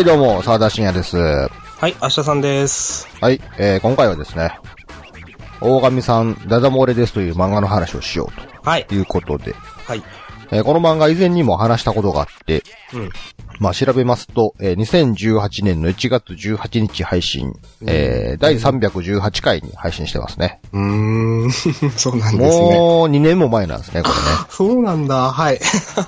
[0.00, 1.18] はい、どうも、沢田信也です。
[1.18, 3.06] ははい、明日さんです。
[3.30, 4.58] い、えー、今回はですね、
[5.60, 8.86] 大神さん、ダダ漏れですという漫画の話をしようはい。
[8.86, 10.02] ということで、はい。
[10.52, 12.62] えーこの漫画以前にも話したことがあって、
[12.92, 13.10] うん。
[13.58, 17.52] まあ調べますと、えー2018年の1月18日配信、
[17.86, 20.60] えー第318回に配信してますね。
[20.72, 21.50] うーん、
[21.96, 22.78] そうなんですね。
[22.78, 24.20] もう2年も前なんですね、これね。
[24.50, 25.60] そうなんだ、はい。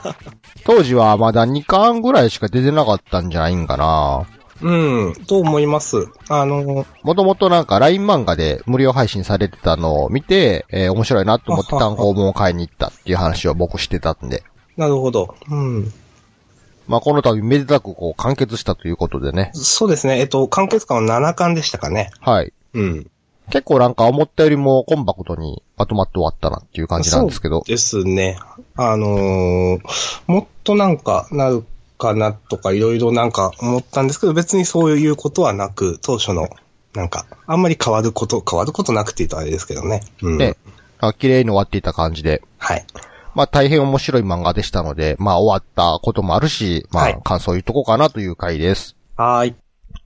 [0.65, 4.27] 当時はまだ2巻ぐらいしか出てなかったんじゃないんかな。
[4.63, 6.09] うん、と思います。
[6.29, 14.43] あの、もともとなんか LINE 漫画で無料配信されてたのを見て、えー面白いなと思って単行本を買いに行ったっていう話を僕してたんで。
[14.77, 15.35] なるほど。
[15.51, 15.93] うん。
[16.87, 19.51] まあこの度めでたくこう完結したということでね。
[19.55, 20.19] そうですね。
[20.21, 22.11] えっと、完結感は7巻でしたかね。
[22.21, 22.53] はい。
[22.75, 23.11] うん。
[23.51, 27.63] 結構なんか思ったよりもコンパクトにまとまって終わったなっていう感じなんですけど。
[27.67, 28.39] ですね。
[28.77, 29.81] あのー
[30.27, 31.65] もっとなんかなる
[32.03, 36.49] かなとかいろいろなんか思ったんですけど、別にそういうことはなく、当初の、
[36.95, 40.03] なんか、あんまり変わること、変わることなくって言うとあれですけどね。
[40.21, 40.39] うん。
[40.39, 40.57] で、
[40.99, 42.43] あ綺麗に終わっていた感じで。
[42.59, 42.85] はい。
[43.35, 48.97] まあ大変面白い漫画でしたので、まあ終わったこともあるし、まはいあ感想言っとこうかなという回です。
[49.17, 49.55] はーい。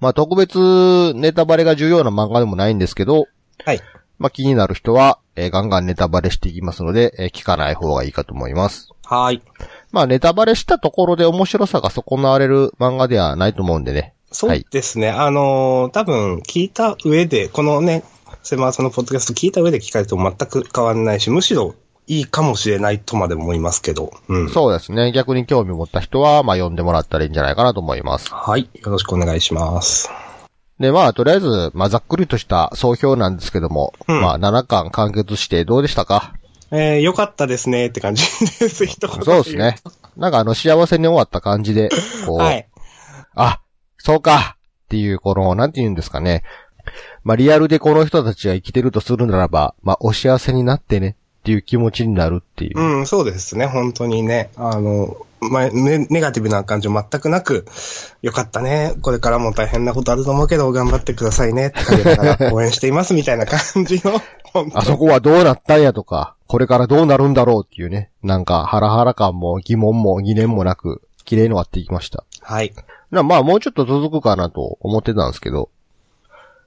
[0.00, 3.26] まあ特別ネタバレが重要な漫画でもないんですけど、
[3.64, 3.80] はい。
[4.18, 8.88] まあ気になる人は、えーガンガンネタバレしていきますので、えー聞かない方がいいかと思います。
[9.04, 9.42] はーい。
[9.96, 14.12] まあネタバレしたところで面白さが損なわれる漫画ではないと思うんでね。
[14.30, 15.08] そうですね。
[15.08, 18.04] あのー多分聞いた上で、このね、
[18.42, 21.74] セマーさんのポッドキャスト聞いた上で聞かれても全く変わらないし、むしろ
[22.06, 24.12] いいかもしれないとまでも思いますけど。
[24.28, 24.50] うん。
[24.50, 25.12] そうですね。
[25.12, 28.28] 逆に興味を持った人は、まあ読んでもらったらいいんじゃないかなと思います。
[28.34, 28.68] はい。
[28.74, 30.10] よろしくお願いします。
[30.78, 36.34] で、まあとりあえず、まあざっくりとした総評なんですけども、うんまあ7巻完結してどうでしたか？
[36.70, 38.24] えー、よかったですねって感じ
[38.58, 38.86] です。
[38.86, 39.76] 一言そうですね。
[40.16, 41.90] なんかあの幸せに終わった感じで、
[42.26, 42.66] こう、はい。
[43.34, 43.60] あ、
[43.98, 44.56] そうか
[44.86, 46.42] っていう、この、なんて言うんですかね。
[47.24, 52.80] まあ、リアルでこの人たちが生きてるとするならば、まあ、お幸せになってねっていう気持ちになるっていう。
[52.80, 53.66] うん、そうですね。
[53.66, 54.50] 本当にね。
[54.56, 57.66] あの、まあ、ね、ネガティブな感情全くなく、
[58.22, 58.94] よかったね。
[59.02, 61.68] これからも大変なことあると思うけど、頑張ってくださいね。
[61.68, 64.20] って感じ応援していますみたいな感じの、
[64.74, 68.10] あそこはどうなったんやとか、これからどうなるんだろうっていうね。
[68.22, 72.24] なんか、ハラハラ感も疑問も疑念もなく、綺麗に終わっていきました。
[72.40, 72.72] はい。
[73.10, 75.70] なまあ、もうちょっと続くかなと思ってたんですけど、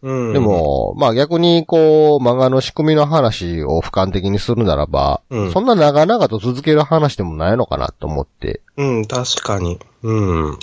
[0.02, 0.34] うん。
[0.34, 9.80] で、も、まあ逆にこう、漫画の仕組みの話を俯瞰的にするならば、うんそんな長々と続ける話でもないのかなと思って、うん、確かに。
[10.04, 10.60] うん。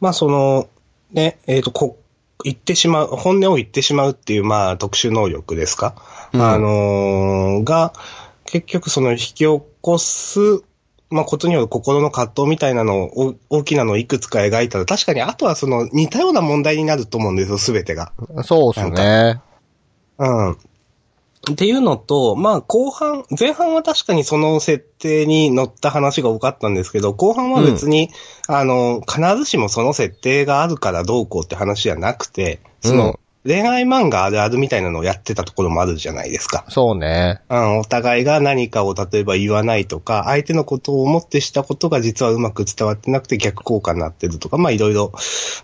[0.00, 0.68] まあ、その、
[1.12, 1.98] ね、えっ、と、こ、
[2.44, 5.94] 言ってしまう、本音を言ってしまうっていう、まあ、特殊能力ですか、
[6.32, 7.92] うんあのーが、
[8.44, 10.62] 結局その引き起こす、
[11.10, 18.12] まあ、ことによる心の葛藤みたいなのを、お大きなのをいくつか描いたら、確かにあとはその似たような問題になると思うんですよ、すべてが。
[18.44, 19.40] そうですね。
[20.18, 20.52] うん。
[20.52, 28.10] っていうのと、まあ後半、前半は確かにその設定に乗った話が多かったんですけど、後半は別に、
[28.48, 36.64] あの、必ずしもその設定があるからどうこうって話じゃなくて、その、うん恋愛漫画あるあるみたいなのをやってたところもあるじゃないですか。
[36.68, 37.40] そうね。
[37.48, 45.12] うん、お互いが何かを例えば言わないとか、相手のことを思ってしたことが実はうまく伝わってなくて逆効果になってるとか、まあいろいろ、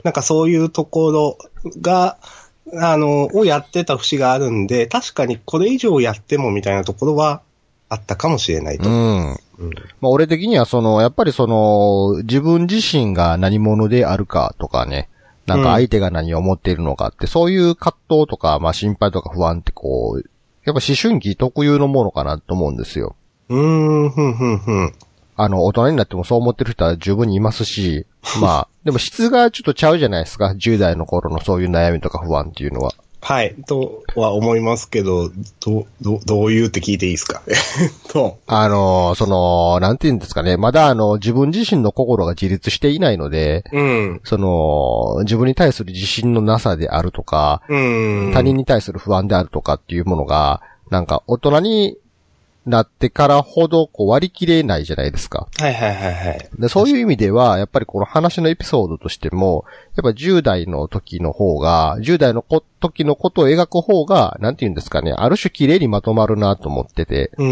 [0.04, 1.38] なんかそういうところ
[1.80, 2.18] が、
[2.74, 7.42] あの、をやってた節があるんで、確かにこれ以上やってもみたいなところは
[7.88, 8.88] あったかもしれないと。
[8.88, 9.30] うん。
[9.32, 9.38] うん
[10.00, 15.08] まあ俺的にはその、やっぱりその、自分自身が何者であるかとかね、
[15.46, 20.30] なんか相手が何を思っているのかって、そういう葛藤とか、まあ心配とか不安ってこう、
[20.64, 23.16] やっぱ思春期特有のものかなと思うんですよ。
[23.48, 24.92] うーん、ふんふんふん。
[25.34, 28.06] あの、大人になってもそう思ってる人は十分にいますし、
[28.40, 30.54] まあ、でも質がちょっとちゃうじゃないですか。
[30.56, 32.92] 10代の頃のそういう悩みとか不安っていうのは。
[33.24, 35.30] はい、とは思いますけど、
[35.64, 37.40] ど、ど、どういうって聞いていいですか？
[37.46, 40.56] えっと、あの、その、なんて言うんですかね。
[40.56, 48.30] まだあの、自分自身の心が自立していないので、うん、その、自分に対する自信のなさであるとか、うん。
[48.34, 50.60] 他人に対する不安であるとかっていうものが、
[50.90, 51.96] なんか大人に
[52.64, 55.48] なってからほどこう割り切れないじゃないですか。
[55.58, 56.48] はいはいはいはい。
[56.58, 59.64] でそういう意味では、やっぱりこの話のエピソードとしても、
[59.96, 67.46] やっぱ10代の時の方が、10代のこ時のことを描く方が、なんて言うんですかね、ある種綺麗にまとまるなと思ってて、うー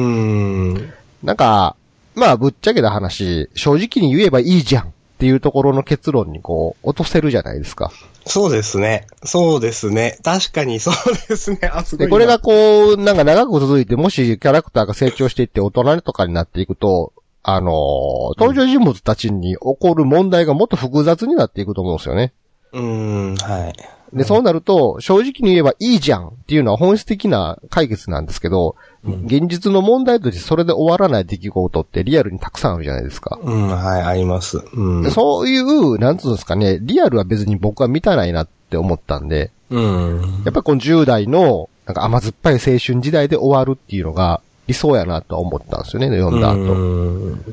[0.78, 0.92] ん。
[1.24, 1.76] なんか、
[2.14, 7.92] まあぶっちゃけた話、正直に言えばいいじゃんっていうところの結論にこう、落とせるじゃないですか。
[8.24, 9.06] そうですね。
[9.22, 10.18] そうですね。
[10.24, 10.94] 確かに そう
[11.28, 11.70] ですね。
[11.70, 12.10] あ、すごいで、な。
[12.10, 17.12] これがこう、なんか長く続いて、もしキャラクターが成長していって大人とかになっていくと、
[17.42, 22.32] あのー登場人物たちに起こる問題がもっと複雑になっていくと思うんですよね。
[22.72, 24.16] うーん、はい。
[24.16, 28.74] で、そうなると、正直に言えばいいじゃんっていうのは本質的な解決なんですけど、
[29.04, 33.38] うん現実の問題としてそれで終わらない出来事ってリアルにたくさんあるじゃないですか。
[33.42, 34.58] うん、はい、あります。
[34.74, 35.02] うん。
[35.02, 40.42] でそういう、なんつうんですかね、リアルは別に僕は満たないなって思ったんで、うん。
[40.44, 46.58] やっぱりこの10代の、なんか甘酸っぱい青春時代で終わるっていうのが理想やなとは思ったんですよね、読んだ後。
[46.58, 47.44] うん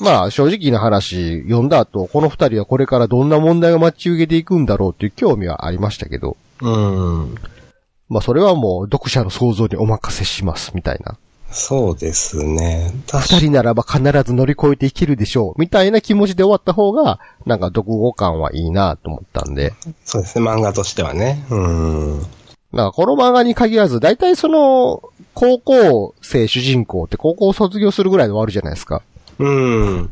[0.00, 7.34] まあ、正直な話、読んだ後、この二人はこれからどんな問題が待ち受けていくんだろうっていう興味はありましたけど、うん。
[8.08, 11.16] まあ、それはもう読者の想像にお任せします、みたいな。
[11.50, 12.92] そうですね。
[13.06, 19.72] 確二人ならば必ず乗り越えていけるでしょう、みたいな気持ちで終わった方が、なんか読後感はいいなと思ったんで。
[20.04, 21.44] そうですね、漫画としてはね。
[21.50, 22.18] うん。
[22.72, 25.02] なんかこの漫画に限らず、大体その、
[25.34, 29.02] 高校生主人公って高校を卒業するぐらいで終わるじゃないですか。
[29.38, 30.10] うん。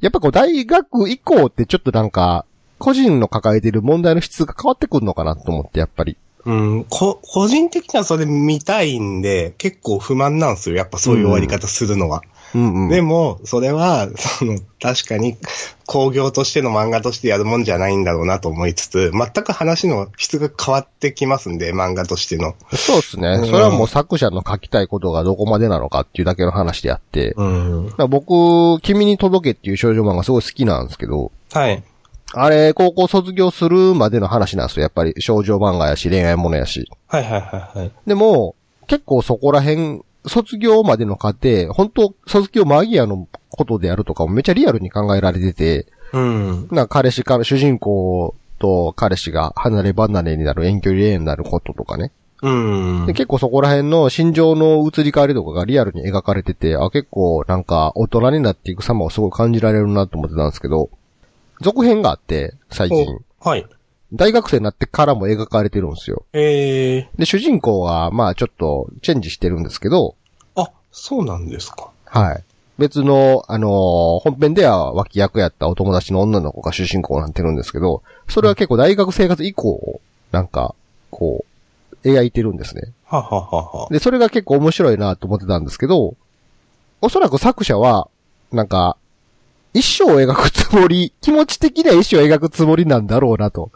[0.00, 2.44] やっぱこう大学以降ってちょっとなんか、
[2.78, 6.16] 個人の抱えている問題の質が変わってくるのかなと思って、やっぱり。
[6.44, 10.76] うん、こ、個人的にはそれ見たいんで、結構不満なんですよ。
[10.76, 12.22] やっぱそういう終わり方するのは。
[12.54, 12.88] うんうん。
[12.88, 15.36] でも、それは、その、確かに、
[15.86, 22.54] 工業としての漫画としてやるもんじゃないんだろうなと思いつつ、全く話の質が変わってきますんで、漫画としての。
[22.72, 23.28] そうですね。
[23.28, 27.34] うんそれはもう作者の書きたいことがどこまでなのかっていうだけの話であって。
[27.36, 27.92] うん。
[28.08, 31.82] 僕、君に届けっていう少女漫画すごい好きなんですけど、はい。
[32.32, 34.82] あれ、高校卒業するまでの話なんですよ。
[34.82, 36.88] やっぱり少女漫画やし、恋愛ものやし。
[37.08, 37.92] はいはいはいはい。
[38.06, 38.54] でも、
[38.86, 46.68] 結構そこら辺、卒業までの過程、本当卒業間際のことであるとかもめっちゃリアルに考えられてて、うん。
[46.70, 52.12] な彼氏から、主人公と彼氏が離れ離れになる遠距離恋愛になることとかね。
[52.42, 52.50] う
[53.02, 53.12] んで。
[53.12, 60.90] 結構そこら辺の心情の移り変わりとかがリアルに描かれてて、あ、結構なんか大人になっていく様をすごい感じられるなと思ってたんですけど、
[61.60, 63.18] 続編があって、最近。
[63.40, 63.66] はい。
[64.12, 66.24] 大学生になってからも描かれてるんですよ。
[66.32, 70.16] ええで、主人公が、まあちょっとチェンジしてるんですけど、
[70.56, 71.90] あ、そうなんですか。
[72.06, 72.44] はい。
[72.78, 73.70] 別の、あのー
[74.20, 80.00] 本編では脇役やったお友達の女の子が主人公になってるんですけど、それは結構大学生活以降、
[80.32, 80.74] なんか、
[81.10, 81.44] こ
[82.02, 82.92] う、描いてるんですね。
[83.04, 83.88] はははは。
[83.90, 86.16] で、それが結構面白いなと思ってたんですけど、
[87.02, 88.08] おそらく作者は、
[88.50, 88.96] なんか、
[89.72, 93.70] 一生を描くつもり、気持ち的には一生を描くつもりなんだろうなと。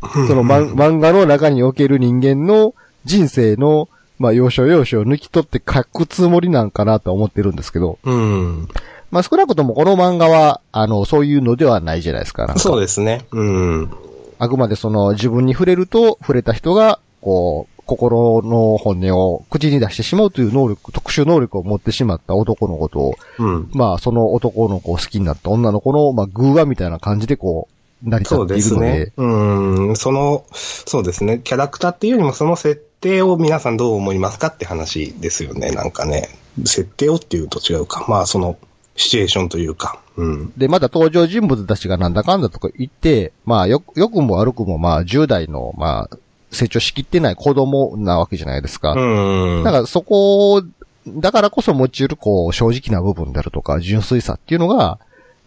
[0.00, 2.74] その漫漫画の中における人間の
[3.04, 3.88] 人生の、
[4.18, 8.68] まあ、要所要所を抜き取って書くつもりなんかなと思ってるんですけど、うん。
[9.10, 12.46] まあ、少なくともこの漫画は、あの、そういうのではないじゃないですか。
[12.46, 13.26] かそうですね。
[13.30, 13.90] うん。
[14.38, 23.70] あくまでその自分に触れると、触れた人が、こう、心の本音を口に出してしまうという能力、特殊能力を持ってしまった男のことを、うん。
[23.72, 27.68] まあ、その男の子を好きになった女の子の、まあ、偶話みたいな感じでこ
[28.04, 29.12] う、成り立そうでっているので、すね。
[29.16, 29.96] うん。
[29.96, 31.40] その、そうですね。
[31.42, 35.70] キャラクターっていうよりもその設定を皆さんどう思いますかって話ですよね。
[35.70, 36.28] なんかね。
[36.64, 38.04] 設定をっていうと違うか。
[38.08, 38.56] まあその、
[38.96, 40.00] シチュエーションというか。
[40.16, 40.52] うん。
[40.56, 46.16] で、まだ登場人物たちがなんだかんだとか言って、まあ、よ、良くも悪くも、まあ、10代の、まあ、
[46.52, 48.92] 成長しきってない子供なわけじゃないですか。
[48.92, 49.64] うん。
[49.64, 50.62] だからそこを、
[51.08, 54.98] だからこそ持ち得る、こう、正直な部分であるとか、純粋さっていうのが、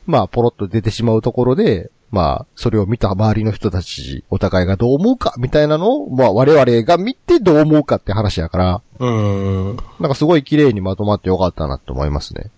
[0.06, 9.78] まあ、ポロッと出てしまうところで、まあ、それを見た周りの人たち、お互いがどう思うか、みたいなのを、まあ、我々が見てどう思うかって話やから、うん。
[10.00, 12.52] なんかすごい綺麗にまとまってよかったなと思いますね。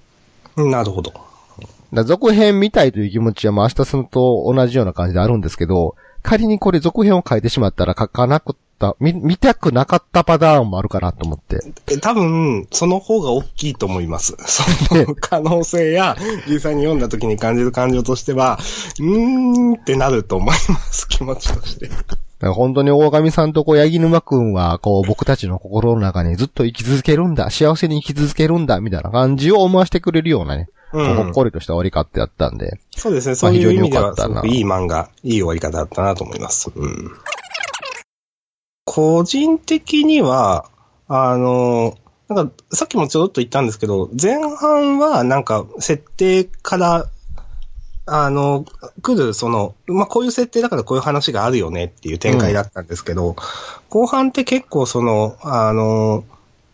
[0.56, 1.14] なるほど。
[2.04, 5.96] 続編見たいという気持ちは、まあ、明日さんと同じような感じであるんですけど、
[6.28, 11.62] 仮にこれ続編を書いてしまったら書かなくった、見、見たくなかったパターンもあるかなと思って。
[11.90, 14.36] え多分、その方が大きいと思います。
[14.46, 18.60] その可能性や、実際に読んだ時に感じる感情としては、
[19.00, 21.90] うーんってなると思います、 気持ちとして。
[22.42, 32.80] 本当に大神さんとこう、八木沼くんは、こう、僕たちの心の中にずっと生き続けるんだ、幸せに生き続けるんだ、みたいな感じを思わせてくれるようなね、うんほっこりとした終わり方やったんで。
[32.96, 36.72] そうですね、そういう意味では、すごくいい漫画、いい終わり方だったなと思います。
[36.74, 37.12] うん。
[38.86, 40.70] 個人的には、
[41.08, 41.98] あの、
[42.30, 47.10] なんか、さっきもちょろっと言ったんですけど、前半はなんか、設定から、
[48.06, 48.66] あの、
[49.02, 53.36] 来る、その、まあ、こういう設定だからこういう話があるよねっていう展開だったんですけど、
[53.90, 56.24] 後半って結構その、あの、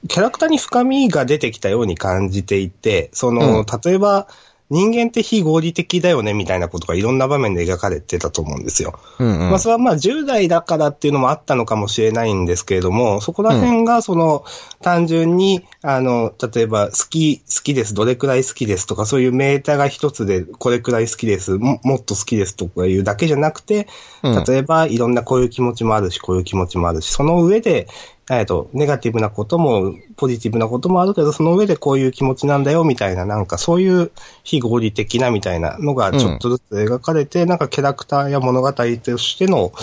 [0.08, 4.28] キャラクターに深みが出てきたように感じていて、その、うん例えば、
[4.70, 9.00] 人間って非合理的だよねみたいなことがいろんな場面で描かれてたと思うんですよ。
[9.20, 9.50] うんうん。
[9.50, 14.46] まあそれはまあ10代だからっていうのもあったのかもしれないんですけれども、そこら辺がその
[14.84, 18.86] 単純に、あの、例えば好き、好きです、どれくらい好きです。
[18.86, 23.88] とかそういうメーターが一つでこれくらい好きです、ももっと好きですとかいうだけじゃなくて、
[24.22, 24.44] うん。
[24.44, 27.88] 例えばいろんなこういう気持ちもあるし、こういう気持ちもあるし、その上で、
[28.32, 34.12] えっと、ネガティブなことも、ポジティブなこともあるけど、その上でこういう気持ちなんだよ、みたいな、なんかそういう
[34.44, 39.74] 非合理的なみたいなのがちょっとずつ描かれて、なんかキャラクターや物語としての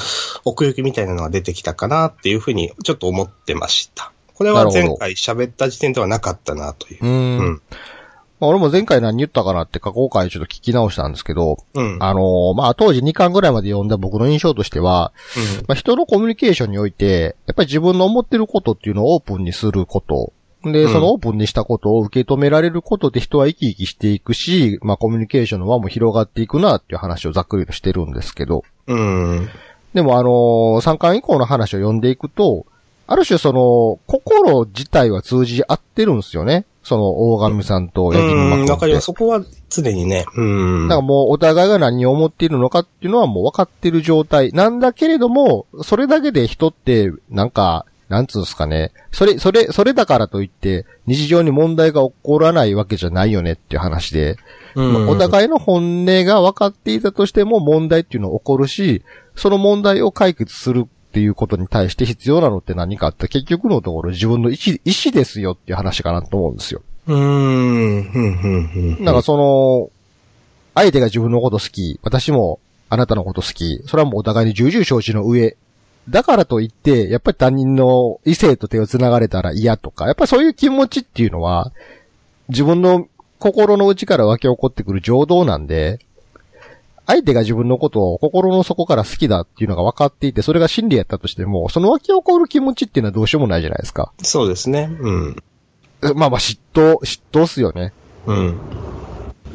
[0.45, 4.12] 奥行きみたいなのが出てきたかなっていうふうにちょっと思ってました。
[4.41, 7.07] これは前回喋った時点ではなかったなというう。
[7.07, 7.39] ん。
[7.39, 7.63] うん
[8.41, 11.99] まあ俺も前回何言ったかなって過去回ちょっと聞き直したんですけど、うん。
[12.01, 15.13] あのーまあ、当時2巻ぐらいまで読んだ僕の印象としては、
[15.69, 20.33] まあ、人のコミュニケーションにおいて、やっぱり自分の思ってることっていうのをオープンにすること。
[20.65, 28.65] で、うんそのオープンにしたことを受け止められることで人は生き生きしていくし、まあコミュニケーションの輪も広がっていくなっていう話をざっくりとしてるんですけど。
[28.87, 29.31] うん。
[29.33, 29.49] うん。
[29.93, 32.65] でもあのー、3巻以降の話を読んでいくと、
[33.11, 36.64] ある種その、心自体は通じ合ってるんですよね。
[36.85, 38.50] その、大神さんと八木沼うん。
[38.52, 39.07] 君ってわかります。
[39.07, 40.26] そこは常にね。
[40.37, 40.88] うん。
[40.88, 48.93] だからもうお互いが何を思っているのかっていうのはもう分かってる状態なんだけれども、それだけで人って、なんか、なんつうんですかね。
[49.11, 54.37] それ、それ、それだからといって、日常に問題が起こらないわけじゃないよねっていう話で、
[54.76, 59.02] うんお互いの本音が分かっていたとしても問題っていうのは起こるし、
[59.35, 66.83] その問題を解決するっていうことに対して必要なのって何かって結局のところ自分の意思、意思ですよっていう話かなと思うんですよ。
[67.09, 69.05] うーん、うん、うん、うん。
[69.05, 69.90] なんかその、
[70.76, 75.57] 相手が自分のこと好き、私もあなたのこと好き、それはもうお互いに重々承知の上。
[76.09, 81.73] だからといって、やっぱり他人の異性と手を繋がれたら嫌とか、やっぱりそういう気持ちっていうのは、
[82.49, 83.09] 自分の
[83.40, 85.99] 心の内から湧き起こってくる情動なんで、
[87.11, 94.12] 相手が自分のことを心の底から好きだっていうのが分かっていて、それが真理やったとしても、その湧き起こる気持ちっていうのはどうしようもないじゃないですか。
[94.23, 94.88] そうですね。
[95.00, 95.37] うん。
[96.14, 97.93] まあまあ嫉妬、嫉妬っすよね。
[98.26, 98.61] うん。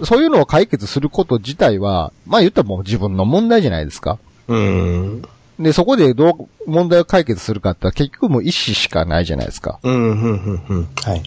[0.04, 4.20] そういうのを解決すること自体は、まあ言ったらもう自分の問題じゃないですか。
[4.50, 5.22] うん。
[5.58, 9.80] で、そこでどう問題を解決するかって結局もう意思しかないじゃないですか。
[9.82, 10.88] うん、うん、うん、うん。
[11.02, 11.24] はい。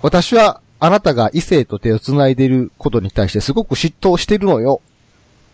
[0.00, 4.80] 私はあなたが異性と手を繋いでいることに対してすごく嫉妬してるのよ。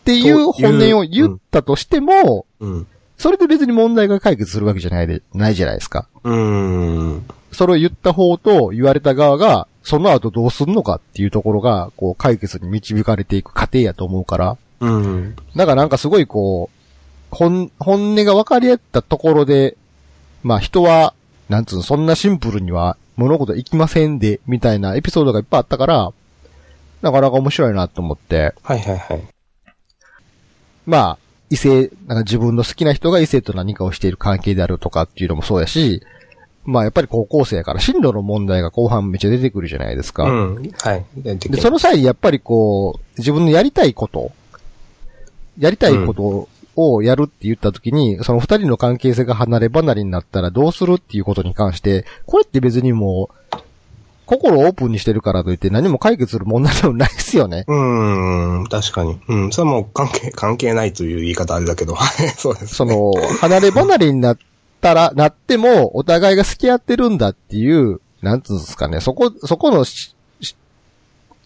[0.05, 2.87] っていう本音を言ったとしても、うん。
[3.17, 6.09] それで別に問題が解決するわけじゃないで、ないじゃないですか。
[6.25, 7.25] うん。
[7.53, 15.37] それを言った方と言われた側が、その後どうすんのかっていうところが、こう解決に導かれていく過程やと思うから、うん。
[15.57, 19.79] だからなんかすごいこう、本、本音が分かり合ったところで、
[20.43, 21.15] まあ人は、
[21.49, 26.13] なんつうの、そんなシンプルには物事いきませんで、みたいなエピソードがいっぱいあったから、
[27.01, 29.34] なかなか面白いなと思って、はいはいはい。
[30.87, 31.19] まあ、
[31.51, 36.03] 異性、なんか自分の好きな人が異性と何かをしている関係であるとかっていうのもそうやし、
[36.65, 40.25] まあやっぱり高校生やから進路の問題が後半めっちゃ出てくるじゃないですか。
[40.25, 40.73] うん。
[40.79, 41.05] はい。
[41.17, 44.33] でで、その際にやっぱりこう、自分のやりたいこと、
[45.59, 53.57] やりたいことをやるって言った時に、その二人の関係性が離れ離れになったらどうするっていうことに関して、これって別にもう、
[54.27, 57.65] 心をオープンにしてるからといって何も解決する問題でもないですよね。
[57.69, 59.21] うん、確かに。
[59.29, 64.39] うん、それはもう関係、関係ないという言い方あれだけど、は いそうです、そ、の、離れ離れになっ
[64.81, 69.85] たら、なっても、お互いが好き合ってるんだっていう、なんつうんですかね、そこ、そこの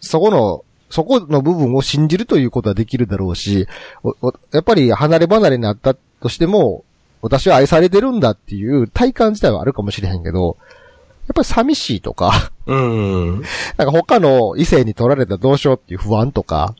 [0.01, 3.67] そこの、そこの部分を信じるということはできるだろうし、
[4.03, 6.83] おおやっぱり離れ離れになったとしても、
[7.21, 10.68] 私は愛されてるんだっていう体感自体はあるかもしれへんけど、や
[11.31, 13.41] っぱり寂しいとか、うん。
[13.77, 16.75] なんか他の異性に取られたらどうしようっていう不安とか、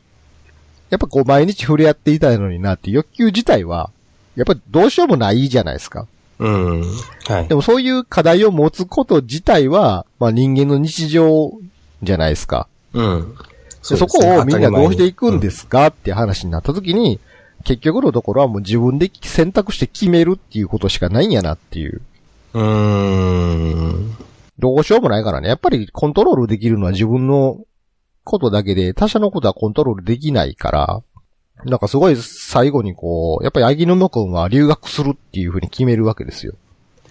[0.90, 3.90] やっぱこう毎日触れ合っていたいのになっていう欲求自体は、
[4.36, 6.06] やっぱりどうしようもないじゃないですか。
[6.38, 6.82] うん。
[7.26, 7.54] はいで。
[7.54, 11.52] もそういう課題を持つこと自体は、まあ人間の日常
[12.02, 12.66] じゃないですか。
[12.92, 13.34] うん。
[13.88, 17.20] でそこをみんなどうしていくんですすかって話になった時に、
[17.64, 22.00] 結局のところはもう自分で選択して決めるっていうことしかないんやなっていう。
[22.54, 24.16] うーん。
[24.60, 25.48] どうしようもないからね。
[25.48, 27.64] やっぱりコントロールできるのは自分の
[28.24, 31.02] ことだけで、他者のことはコントロールできないから、
[31.64, 36.54] なんかすごい最後にこう、やっぱりアギノモ君は留学するっていうふうに決めるわけですよ。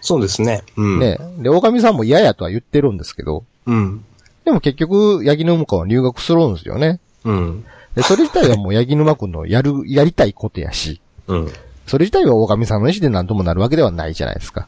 [0.02, 0.64] そうですね。
[0.78, 1.00] うん。。
[1.00, 1.18] ね。
[1.40, 4.06] で、大神さんも嫌やとは言ってるんですけど、うん。
[4.46, 7.00] でも結局、ヤギ沼君は留学するんですよね。
[7.26, 7.66] うん。
[7.96, 11.48] で、それ自体はもうヤギ沼君のやる、 やりたいことやし、うん。
[11.86, 14.68] それ自体は大神さんの意思で何ともなるわけではないじゃないですか。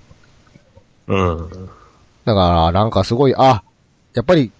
[1.07, 1.69] うん。
[2.25, 3.63] だから、なんかすごい、あ、
[4.13, 4.51] やっぱり、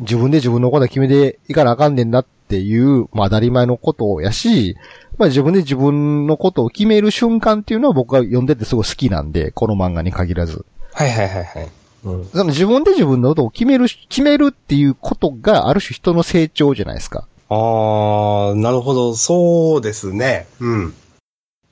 [0.00, 4.76] 自分で自分のことは決めていかなあかんねんなっていう、まあ当たり前のことやし、
[5.16, 10.64] まあ自分で自分のことを決める瞬間っていうのは僕は読んでてすごい好きなんで、この漫画に限らず。
[10.92, 11.68] はいはいはいはい。
[12.04, 12.24] うん。
[12.26, 17.26] その自分で自分のことを決める、決めるっていうことがある種人の成長じゃないですか。
[17.50, 19.14] あー、なるほど。
[19.16, 20.46] そうですね。
[20.60, 20.94] うん。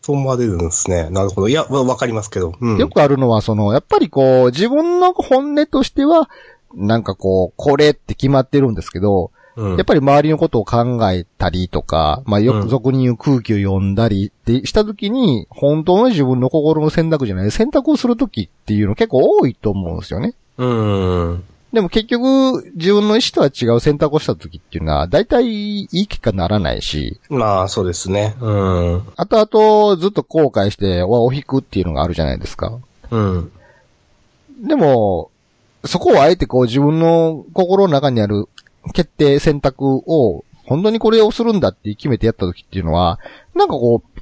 [0.06, 1.10] そう思われるんですね。
[1.10, 1.48] なるほど。
[1.48, 2.54] いや、わわかりますけど。
[2.60, 2.78] うん。
[2.78, 6.30] よくあるのは、その、やっぱりこう、自分の本音としては、
[6.76, 20.34] なんかこう、これって決まってるんですけど、うんやっぱり周りのことを考えたりとか、まあよくうん俗に言う空気を読んだりってしたときに、本当の自分の心の選択じゃない、選択をするときっていうの結構多いと思うんですよね。
[20.58, 21.44] うん。
[21.76, 28.34] でも結局、自分の意思とは違う選択をしたときっていうのは、大体いい結果にならないし、まあ、そうですね。
[28.40, 29.02] うん。
[29.14, 32.78] 後々ずっと後悔して、輪を引くっていうのがあるじゃないですか。
[33.10, 33.52] うん。
[34.66, 35.30] でも、
[35.84, 38.48] そこをあえてこう自分の心の中にある
[38.94, 43.20] 決定選択を、本当にこれをするんだって決めてやった時っていうのは、
[43.54, 44.20] なんかこう、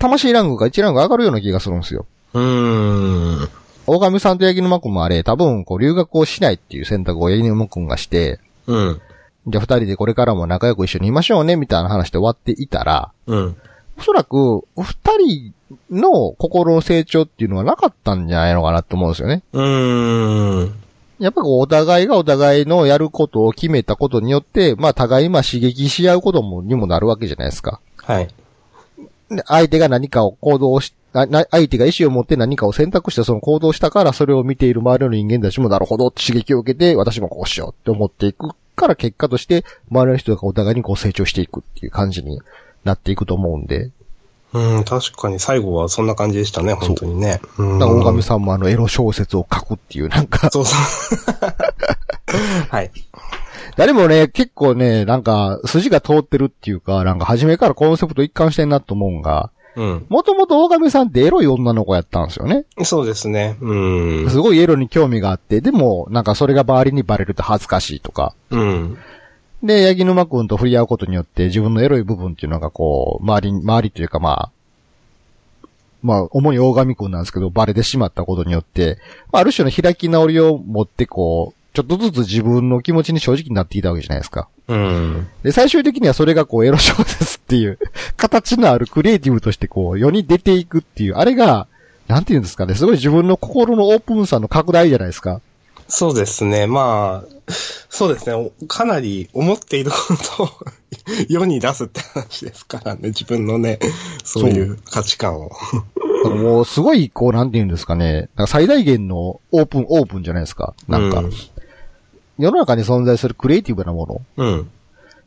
[0.00, 2.04] 魂ランクが1ランク上がるような気がするんですよ。
[2.34, 3.48] うん。
[3.86, 9.00] 大神さんと八木沼くんもあれ、多分こう留学をしないっていう選択を八木沼くんがして、うん。
[9.46, 13.56] じゃあ二人でこれからも仲良く一緒にいましょうね、みたいな話で終わっていたら、うん。
[13.98, 14.84] おそらく、二
[15.18, 15.54] 人
[15.90, 19.42] の心の成長っていうのはなかったんじゃないのかなと思うんですよね。
[19.52, 20.74] うん。
[21.18, 27.80] やっぱこうお互いがお互いのやることを決めたことによって、まあ互いまあ刺激し合うこともにもなるわけじゃないですか。
[27.96, 28.28] はい。
[29.30, 42.40] で相手が何かを行動し、相手が意思を持って何かを選択してその行動したからそれを見ている周りの人間たちもなるほどって刺激を受けて私もこうしようって思っていくから結果として周りの人がお互いにこう成長していくっていう感じに
[42.84, 43.90] なっていくと思うんで。
[44.52, 47.40] うん、確かに最後はそんな感じでしたね、本当にね。
[47.58, 47.78] うん。
[47.78, 51.36] だから大神さんもあのエロ小説を書くっていうなんか、そうそう。
[52.70, 52.90] はい。
[53.76, 60.06] 誰もね、結構ね、なんか筋が通ってるっていうか、なんか初めからコンセプト一貫してんなと思うんが、うん。
[60.08, 62.64] もともと大神さんってエロい女の子やったんですよね。
[62.82, 63.56] そうですね。
[63.60, 64.30] うん。
[64.30, 68.34] すごいエロに興味があって、でも、なんかそれが周りにバレると恥ずかしいとか。
[68.50, 68.98] うん。
[69.62, 74.50] で、八木沼くんと振り合うことによって自分のエロい部分っていうのがこう、周りに、周りというかまあ、
[76.02, 78.98] まあ、主に大神くんなんですけど、バレてしまったことによって、
[79.32, 84.48] まあ、ある種の開き直りを持ってこう、ちょっとずつ自分の気持ちに正直になっていたわけじゃないですか。
[84.68, 85.28] うん。
[85.42, 87.78] で、最終的にはそれがこう、エロ小説っていう、
[88.16, 91.68] 形のあるクリエイティブとしてこう、世に出ていくっていう、あれが、
[92.08, 95.40] なんていうんですかね、すごい自分の心のオープンさの拡大じゃないですか。
[95.88, 96.66] そうですね。
[96.66, 97.52] まあ、
[97.88, 98.50] そうですね。
[98.66, 99.96] かなり思っているこ
[100.36, 100.48] とを
[101.28, 103.08] 世に出すって話ですからね。
[103.08, 103.78] 自分のね、
[104.24, 105.50] そういう価値観を。
[106.24, 110.74] もう、すごい、こう、なんていうんですかね、なんか最大限のオープン、オープンじゃないですか。
[110.88, 111.32] なんか、うん
[112.38, 114.44] 世の中に存在するクリエイティブなもの。
[114.44, 114.70] うん。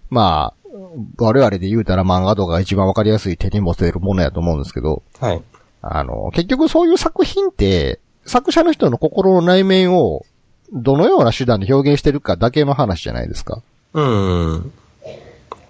[0.10, 0.69] まあ、
[1.17, 5.41] 我々で言うたら漫画とかが一番わかりやすい手に持てるものやと思うんですけど、はい。
[5.82, 10.26] あの、結局そういう作品って、作者の人の心の内面を、
[10.72, 13.62] どのような手段で表現してるかだけの話じゃないですか。
[13.93, 14.72] うん。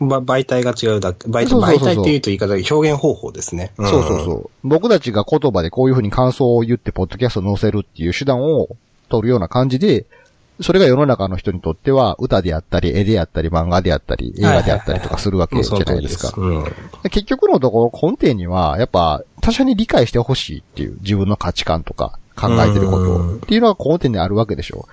[0.01, 1.27] ば媒体が違うだけ。
[1.27, 3.71] 媒体、そうそうそうそう媒体って言うと言い方が表現方法ですね。
[3.77, 4.49] そうそうそう。
[4.63, 8.67] 僕たちが言葉でこういうふうに感想を言って、ポッドキャストを載せるっていう手段を
[9.09, 10.05] 取るような感じで、
[10.61, 16.33] それが世の中の人にとっては、歌であったり、絵であったり、漫画であったり、映画であったりとかするわけじゃないですか。
[17.03, 24.87] 結局のところ根底には、やっぱ他者に理解してほしいっていう自分の価値観とか考えてることっていうのが根底にあるわけでしょ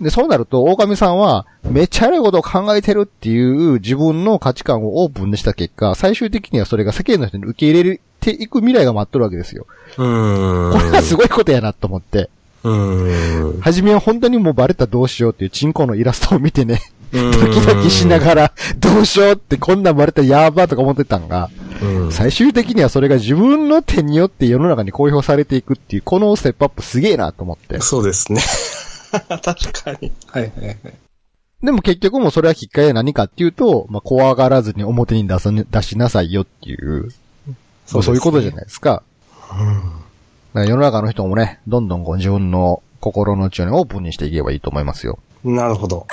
[0.00, 0.04] う。
[0.04, 9.66] で、そうなると、大神さんは、めっちゃ偉いことを考えてるっていう自分の価値観をオープンにした結果、最終的にはそれが世間の人に受け入れていく未来が待っとるわけですよ。
[9.98, 10.72] うん。
[10.72, 12.30] これはすごいことやなと思って。
[12.62, 13.60] うん。
[13.60, 16.80] はじめは本当にもうバレたらどうしようっていうチンコのイラストを見てね、
[17.12, 21.50] ドドキドキしながら、どうしようってこんなんバレたらやばーとか思ってたんが、
[21.82, 22.12] うん。
[22.12, 27.80] 最終的にはそれが自分の手によって世の中に公表されていくっていう、このステップアップすげえなと思って。
[27.80, 28.40] そうですね。
[29.28, 29.42] 確
[29.72, 30.12] かに。
[30.26, 30.78] はいはいはい。
[31.62, 37.10] でも結局もそれはきっかけ何かっていうと、まあ、怖がらずに表に出す、出しなさいよっていう、
[37.86, 39.02] そうそういうことじゃないですか。
[39.50, 40.09] だから
[40.54, 45.18] 世の中の人もね、どんどんこう自分の心の内をね、オープンにしていけばいいと思いますよ。
[45.44, 46.06] なるほど。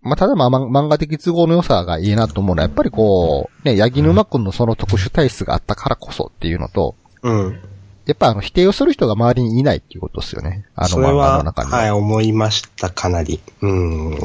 [0.00, 7.60] まあ、ただまあ、ま漫画的都合の良さがいいなと思うのは、やっぱりこう、ね、ヤギ沼くんのその特殊体質があったからこそっていうのと、うん。
[8.06, 10.66] やっぱあの、否定をする人が周りにいないっていうことですよね。
[10.74, 13.40] あの漫画のそれは、中にはい、思いました、かなり。
[13.60, 14.18] うん。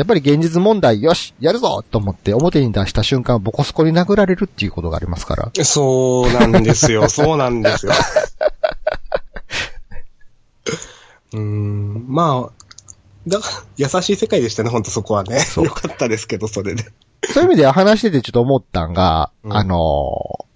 [0.00, 5.52] やっぱり現実問題、よしやるぞと思って表に出した瞬間、ボコスコに殴られるっていうことがありますから。
[5.62, 7.92] そうなんですよ、 そうなんですよ。
[11.34, 12.64] うん、まあ、
[13.28, 13.40] だ
[13.76, 15.38] 優しい世界でしたね、本当そこはね。
[15.58, 16.84] よかったですけど、それで。
[17.30, 20.50] そういう意味では話しててちょっと思ったんが、うんあのー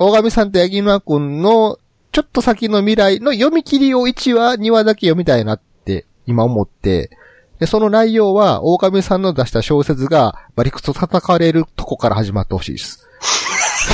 [0.00, 1.78] 大神さんと八木沼くんの
[2.12, 7.10] ちょっと先の未来の読み切りを1話、2話だけ読みたいなって今思って、
[7.58, 13.06] で、その内容は、大神さんの出した小説が、バリクソ叩かれるとこから始まってほしいです。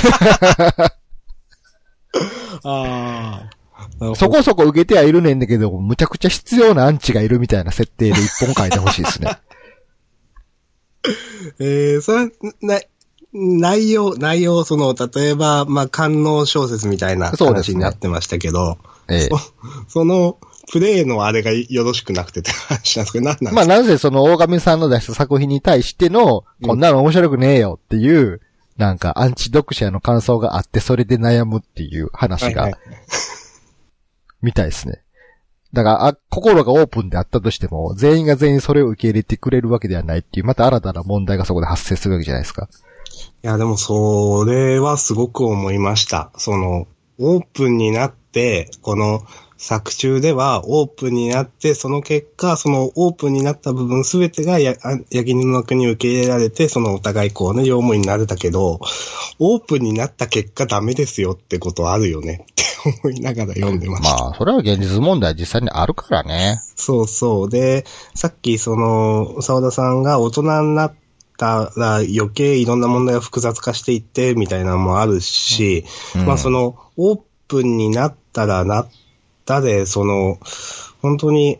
[2.64, 4.14] ああ。
[4.16, 9.38] そこそこ受けてはいるねんだけど、むちゃくちゃ必要なアンチがいるみたいな設定で一本書いてほしいですね。
[11.58, 12.80] えー、それ、な、
[13.32, 19.28] 内容、内容、その、例えば、まあ、官能小説みたいな話になってましたけど、ええ。
[19.88, 20.38] そ の、
[20.70, 28.40] プレイのあれがよろしくなくてって話なんですけど、何なんですか、まあ、なぜその大神さんの出した作品に対しての、うんこんなの面白くねえよっていう、
[28.76, 32.80] なんかアンチ読者の感想があって、それで悩むっていう話がはいはい、
[34.42, 35.04] みたいですね。
[35.74, 42.68] だから、あ、心がオープンであったとしても、全員が全員それを受け入れてくれるわけではないっていう、また新たな問題がそこで発生するわけじゃないですか。
[43.42, 46.30] いや、でもそれはすごく思いました。
[46.36, 46.86] その、
[47.18, 49.24] オープンになって、この
[49.64, 58.78] 作中ではオープンになって、その結果、そのオープンになった部分すべてがや、あヤギ沼国に受け入れられて、そのお互いこうね、両思いになれたけど、
[59.38, 62.64] オープンになった結果ダメですよってことあるよねって
[63.06, 64.24] 思いながら読んでました。
[64.24, 66.60] まあ、それは現実問題実際にあるからね。
[66.76, 67.48] そうそう。
[67.48, 70.94] で、さっきその、沢田さんが大人になっ
[71.38, 78.88] たら余計いろんな問題が複雑化していってみたいなのもあるし、うんまあその、オープンになったらなっ
[79.44, 80.38] たで、その、
[81.02, 81.58] 本当に、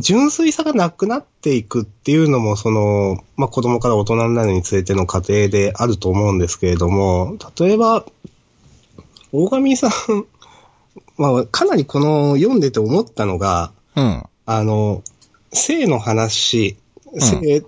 [0.00, 8.04] 純粋さがなくなっていくっていうのも、その、まあ子供から大人になるにつれての過程であると思うんですけれども、例えば、
[9.32, 9.90] 大神さん、
[11.16, 14.22] まあかなりこの読んでて思ったのが、うん。
[14.46, 15.02] あの、
[15.52, 16.76] 性の話、
[17.16, 17.64] ん性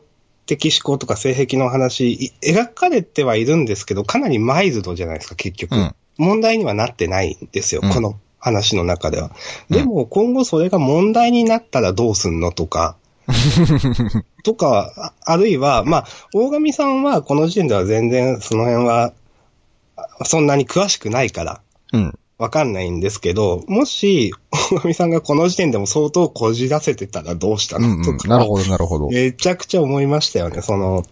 [0.46, 5.74] 的思考とか性癖の話、い描かれてはいるんですけど、かなりマイルドじゃないですか、結局。
[5.76, 9.30] うん問題にはなってないんですよ、うんこの話の中では。
[9.70, 12.96] うんでも、今後それが問題になったらどうすんのとか、
[14.42, 19.12] とか、ああるいは、まあ、大神さんはこの時点では全然その辺は、
[19.96, 21.60] あそんなに詳しくないから、
[21.92, 22.18] うん。
[22.38, 24.32] わかんないんですけど、もし、
[24.72, 27.98] 大神さんがこの時点でも相当こじらせてたらどうしたうん、うん。
[28.00, 29.08] のとか、なるほど、なるほど。
[29.10, 31.04] めちゃくちゃ思いましたよね、その、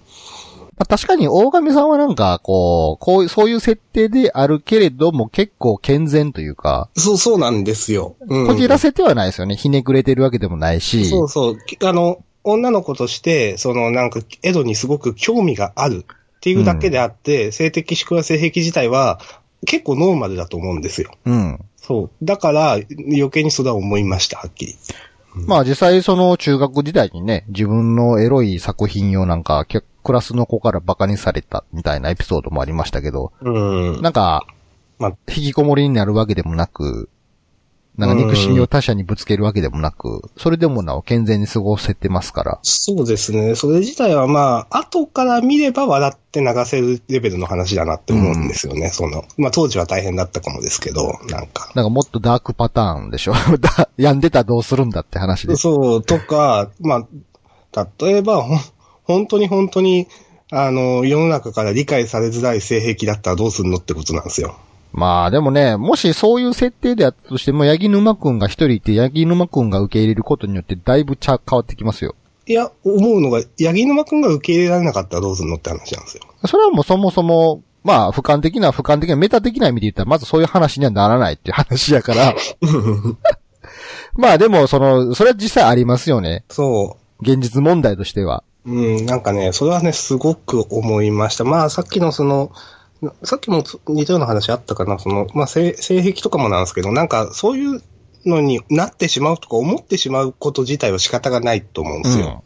[0.81, 8.17] まあ、確かに大神さんはなんか、こう、こういう、そういう設定であるけれども結構健全というか、そう、そうなんですよ。
[8.23, 9.57] うんこじらせてはないですよね。
[9.57, 11.05] ひねくれてるわけでもないし。
[11.05, 11.59] そうそう。
[11.85, 19.21] あの、女の子として、そのなんか、エドにすごく興味があるっていうだけであって、性的思考や性癖自体は
[19.67, 21.11] 結構ノーマルだと思うんですよ。
[21.27, 21.61] うん。
[21.77, 22.11] そう。
[22.25, 24.77] だから、余計にそれは思いました、はっきり。
[25.47, 33.51] まあ実際その中学時代にね、自分のエロい作品をなんか、けクラスの子からバカにされたみたいなエピソードもありましたけど、う
[33.99, 34.03] ん。
[34.03, 34.47] なんか、
[34.99, 37.09] まあ引きこもりになるわけでもなく、
[37.97, 42.59] なんか憎しみを他者にぶつけるわけでもなく、それでもなお健全に過ごせてますから。
[42.63, 43.55] そうですね。
[43.57, 48.89] それ自体はまあ、後から見れば笑って流せるレベルの話だなって思うんですよね。
[48.89, 51.71] その、まあ当時は大変だったかもですけど、なんか。
[51.75, 53.33] なんかもっとダークパターンでしょ？
[53.61, 55.57] だ病んでたらどうするんだって話で。
[55.57, 57.07] そう、とか、ま
[57.75, 58.47] あ、例えば、
[59.13, 60.07] 本当に本当に、
[60.51, 64.57] あの、世の中から理解されづらい性癖だったらどうするのってことなんですよ。
[64.93, 72.17] まあでもね、もしそういう設定であったとしても、ヤギ沼くんが一人いて、ヤギ沼くんが受け入れることによってだいぶちゃ変わってきますよ。
[72.47, 76.23] いや、思うのが、八木沼くんが受け入れられなかったらどうするのって話なんですよ。
[76.47, 82.35] それはもうそもそも、まあ、俯瞰的な、俯瞰的な、メタ的な意味で言ったら、まずそういう話にはならないっていう話やから。
[84.15, 86.45] まあでも、その、それは実際ありますよね。
[86.49, 88.43] そ現実問題としては。
[88.65, 88.71] う。
[88.71, 91.45] うん、なんかね、それはね、すごく思いました。
[91.45, 92.53] まあ、さっきのその、
[93.23, 97.83] さっきも似たような話あったかな、その、まあ、性性癖とかもなんですけど、なんか、そういう
[98.27, 102.45] のになってしまうとか思ってしまうこと自体は仕方がないと思うんですよ。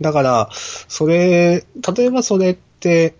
[0.00, 1.64] だから、それ、
[1.96, 3.16] 例えばそれって、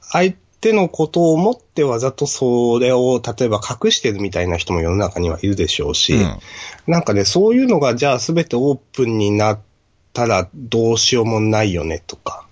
[0.00, 6.38] 相手のことを思ってわざとそれを、例えば隠してるみたいな人も世の中にはいるでしょうし、うん
[6.86, 9.60] なんかね、そういうのが、じゃあ全てオープンになっ
[10.14, 12.46] たらどうしようもないよね、とか。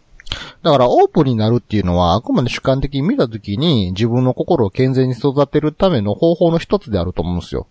[0.62, 7.66] だから、オープンになるっていうのは、あくまで主観的に見たときに、自分の心を健全に育てるための方法の一つであると思うんですよ。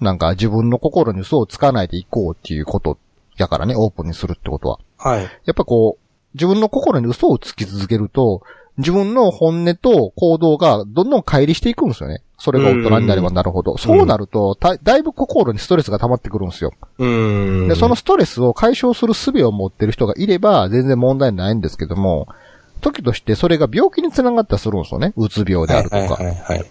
[0.00, 2.98] なんか、自分の心に嘘をつかないでいこうっていうこと
[3.36, 4.78] やからね、オープンにするってことは。
[4.98, 5.22] はい。
[5.22, 8.42] やっぱこう、自分の心に嘘をつき続けると、
[8.78, 12.22] 自分の本音と行動がどんどん乖離していくんですよね。
[12.38, 13.78] それが大人になればなるほど。
[13.78, 16.72] そうなると、だだいぶ心にストレスが溜まってくるんですよ。
[16.98, 17.68] うん。
[17.68, 22.28] で、そのストレスを解消する術を持ってる人がいれば、全然問題ないんですけども、
[22.82, 25.14] 時としてそれが病気につながったりするんですよね。
[25.16, 26.18] うつ病であるとか。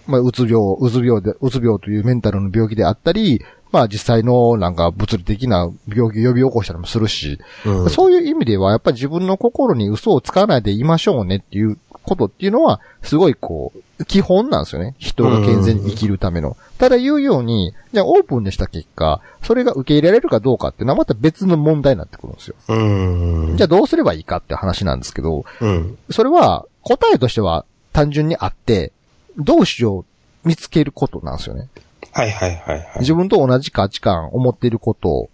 [0.07, 14.95] まあ、うつ病、うつ病で、うつ病というメンタルの病気であったり、まあ実際のなんか物理的な病気を呼び起こしたりもするし、うんそういう意味ではやっぱり自分の心に嘘をつかないでいましょうねっていうことっていうのは、すごいこう、基本なんですよね。
[14.97, 16.57] 人が健全に生きるための。
[16.77, 22.55] ただ言うように、じゃあオープンにした結果、それが受け入れられるかどうかっていうのはまた別の問題になってくるんですよ。
[22.67, 23.57] うん。
[23.57, 25.97] じゃあどうすればいいかって話なんですけど、うん。
[26.09, 28.91] それは答えとしては単純にあって、
[29.37, 30.05] どうしよう
[30.47, 31.67] 見つけることなんですよね。
[32.11, 32.99] はいはいはいはい。
[32.99, 35.29] 自分と同じ価値観、思っていることを、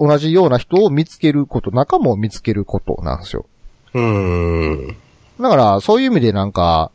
[0.00, 3.46] 同じような人を見つけること、仲間を見つけることなんですよ。
[3.94, 4.96] うん。
[5.40, 6.90] だから、そういう意味でなんか、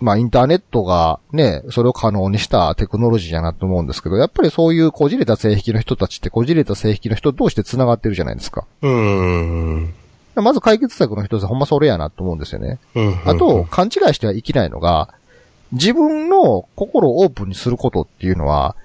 [0.00, 8.64] まあ、インターネットがね、それを可能にしたテクノロジーやなと思うんですけど、やっぱりそういうこじれた性癖の人たちって、こじれた性癖の人同士で繋がってるじゃないですか。
[8.82, 9.94] うん。
[10.36, 12.78] まず解決策の一つはほんまそれやなと思うんですよね。
[12.94, 13.20] うん。
[13.24, 15.08] あと、、勘違いしてはいけないのが、
[15.72, 18.76] 自分の心をオープンにすることっていうのは、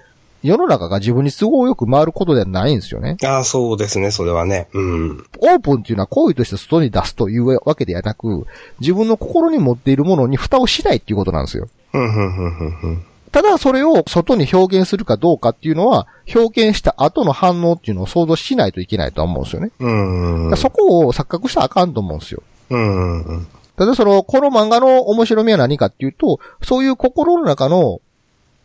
[0.44, 3.16] 世の中が自分に都合よく回ることではないんですよね。
[3.24, 4.68] ああ、そうですね、それはね。
[4.74, 5.24] うん。
[5.40, 8.46] オープンっていうのは行為として外に出すというわけではなく、
[8.78, 11.68] 自分の心に持っているものに蓋をしないっていうことなんですよ。
[11.94, 13.04] うん、うん、うん、うん。
[13.32, 19.72] ただそれを外に表現するかどうかっていうのは、表現した後の反応っていうのを想像しないといけないとは思うんですよね。
[19.80, 20.56] うん。
[20.56, 22.42] そこを錯覚したらあかんと思うんですよ。
[22.68, 23.46] うん。
[23.76, 28.00] ただその、この漫画の面白みは何かっていうと、そういう心の中の、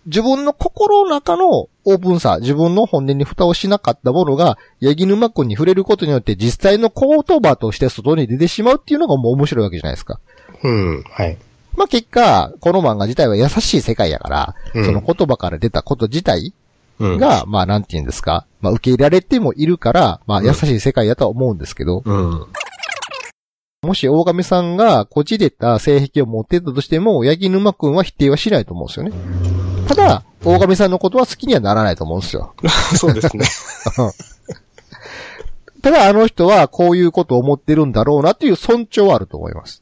[0.05, 10.19] 自分の心の中のオープンさ、自分の本音に蓋をしなかったものが、ヤギ沼君に触れることによって実際の言葉として外に出てしまうっていうのがもう面白いわけじゃないですか。
[10.63, 11.03] うん。
[11.03, 11.37] はい。
[11.75, 16.53] まあ結果、この漫画自体は優しい世界やから、うんその言葉から出たこと自体
[16.99, 22.45] うん、が、まあなんて言うんですか、まあ受け入れられてもいるから、まあ優しい世界やとは思うんですけど、うん。
[23.81, 29.11] もし大神さんがこじれた性癖を持ってたとしても、ヤギ沼くんは否定はしないと思うんですよね。
[29.87, 32.53] ただ、大神さんのことは好きにはならないと思うんですよ。
[32.97, 33.45] そうですね。
[35.81, 39.81] ただ、あの人はこういうことを思ってるんだろうなっていう尊重はあると思います。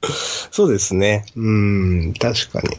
[0.51, 1.25] そうですね。
[1.35, 2.13] うん。
[2.13, 2.69] 確かに。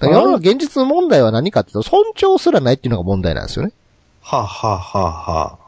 [0.00, 3.72] だから世の現実問題は何かっていうと、尊重すらないっていうのが問題なんですよね。
[4.22, 5.58] はあ、はあはあは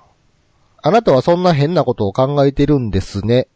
[0.82, 3.46] あ、あなたはそんな変なことを考えてるんですね。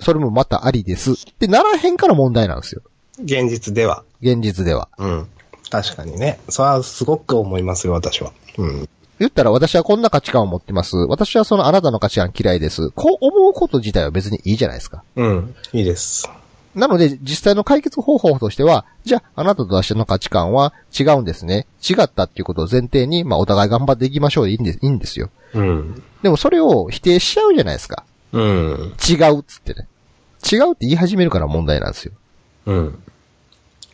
[0.00, 1.12] それもまたありです。
[1.12, 2.82] ってならへんから問題なんですよ。
[3.22, 4.04] 現実では。
[4.22, 4.88] 現実では。
[4.98, 5.28] うん。
[5.70, 6.40] 確かにね。
[6.48, 8.32] それはすごく思いますよ、私は。
[8.58, 8.88] うん。
[9.18, 10.96] 言ったら私はこんな価値観を持ってます。
[10.96, 12.90] 私はそのあなたの価値観嫌いです。
[12.90, 15.04] こう思うこと自体は別にいいじゃないですか。
[15.14, 15.54] うん。
[15.72, 16.28] いいです。
[16.74, 21.66] なので、実際の解決方法としては、じゃあ、あなたと私の価値観は違うんですね。
[21.86, 25.30] 違ったっていうことを前提に、まあ、お互い頑張っていきましょうでいいんです、いいんですよ。
[25.54, 26.02] うん。
[26.22, 28.04] でもそれを否定しちゃうじゃないですか。
[28.32, 28.94] うん。
[29.08, 29.88] 違うっつってね。
[30.50, 32.12] 違うって言い始めるから問題なんですよ。
[32.66, 33.02] うん。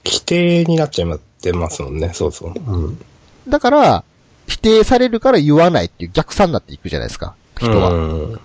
[0.04, 2.12] 規定になっちゃいまってますもんね。
[2.12, 2.52] そうそう。
[2.54, 2.98] うん。
[3.48, 4.04] だから、
[4.46, 7.34] 否定されるから言わないっていう逆算になっていくじゃないですか。
[7.58, 7.90] 人は。
[7.90, 8.40] うん。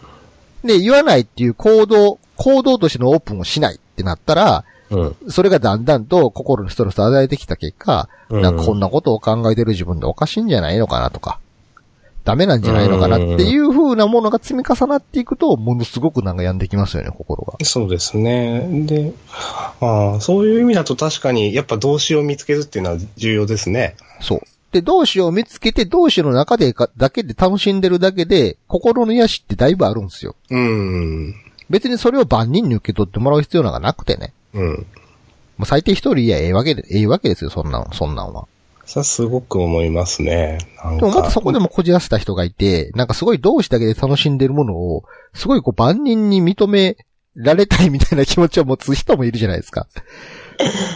[0.63, 5.15] で、言わないっていう行動、行動としてのオープンをしないってなったら、うん。
[5.29, 11.39] それがだんだんと心のストレスを与えてきた結果、うんなんかこんなことを考えてる自分でおかしいんじゃないのかなとか、
[12.23, 17.65] ダメなんじゃないのかなっていう風なものが積み重なっていくと、ものすごくなんか病んできますよね、心が。
[17.65, 18.85] そうですね。
[18.85, 19.13] で、
[19.79, 23.95] ああ、そういう意味だと確かに、やっぱ動詞を見つけるっていうのは重要ですね。
[24.19, 24.41] そう。
[24.71, 30.35] で、同志を見つけて、同志の中でか、だけで楽しんでるだけで、心の癒しってだいぶあるんですよ。
[30.49, 31.35] うん。
[31.69, 34.33] 別にそれを万人に受け取ってもらう必要なんかなくてね。
[34.53, 34.85] うん。
[35.57, 38.47] もう最低一人いやええわけで、ええわけですよ、そんなん、そんなんは。
[38.91, 40.57] それはすごく思いますね。
[40.83, 46.97] なんかでもまたそこでもこじらせた人がいて、なんかすごい同志だけで楽しんでるものを、すごいこう万人に認め
[47.33, 49.87] られたいみたいな気持ちを持つ人もいるじゃないですか。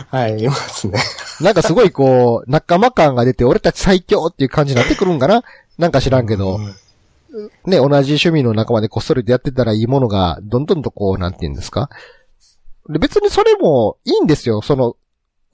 [0.10, 1.00] はい、いますね。
[1.40, 5.44] なんかすごいこう、仲間感が出て、俺たち最強っていう感じになってくるんかな
[5.78, 11.90] なんか知らんけど、ね、同じ趣味の仲間でこっそりでやってたらいいものが、どんどんとこう、なんて言うんですか
[12.90, 14.62] で別にそれもいいんですよ。
[14.62, 14.98] その、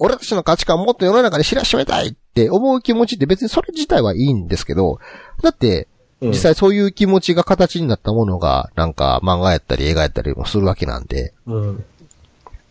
[0.03, 4.99] 俺たちの価値観をもっと世の中に知らしめたいって思う気持ちって別にそれ自体はいいんですけど、
[5.43, 5.87] だって、
[6.21, 11.85] 実際そういう気持ちが形になったものが、なんか漫画やったり映画やったりもするわけなんで、うん。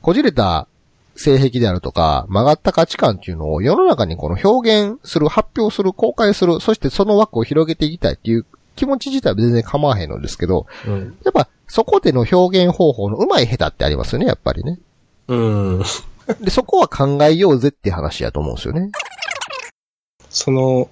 [0.02, 0.66] こじれた
[1.14, 11.16] 性癖であるとか、曲がった価値観っていうのを世の中にこの表現する、発表する、公開する、そしてその枠を広げていきたいっていう気持ち自体は全然構わへんのですけど、うん。
[11.24, 14.80] やっぱそこでの表現方法の上手い下手ってありますよね、やっぱりね。
[15.28, 15.84] うん。
[16.40, 18.90] で、そこは考えようぜって話やと思うんですよね。
[20.28, 20.88] その、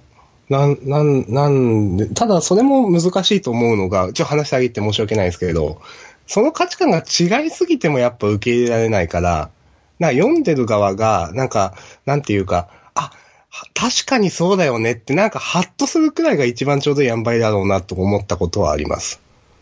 [0.49, 5.79] なん、なん、なんで、ただそれも難しいと思うのが、ちょっと話してあげて申し訳ないですけれど、
[6.27, 9.49] その価値観が違いすぎてもやっぱ受け入れられないから、
[9.99, 11.75] な読んでる側が、なんか、
[12.05, 13.11] なんていうか、あ、
[13.49, 19.19] は確かにそうだよねって、なんかハッとするくらいが一番ちょうどいい塩梅だろうなと思ったことはあります。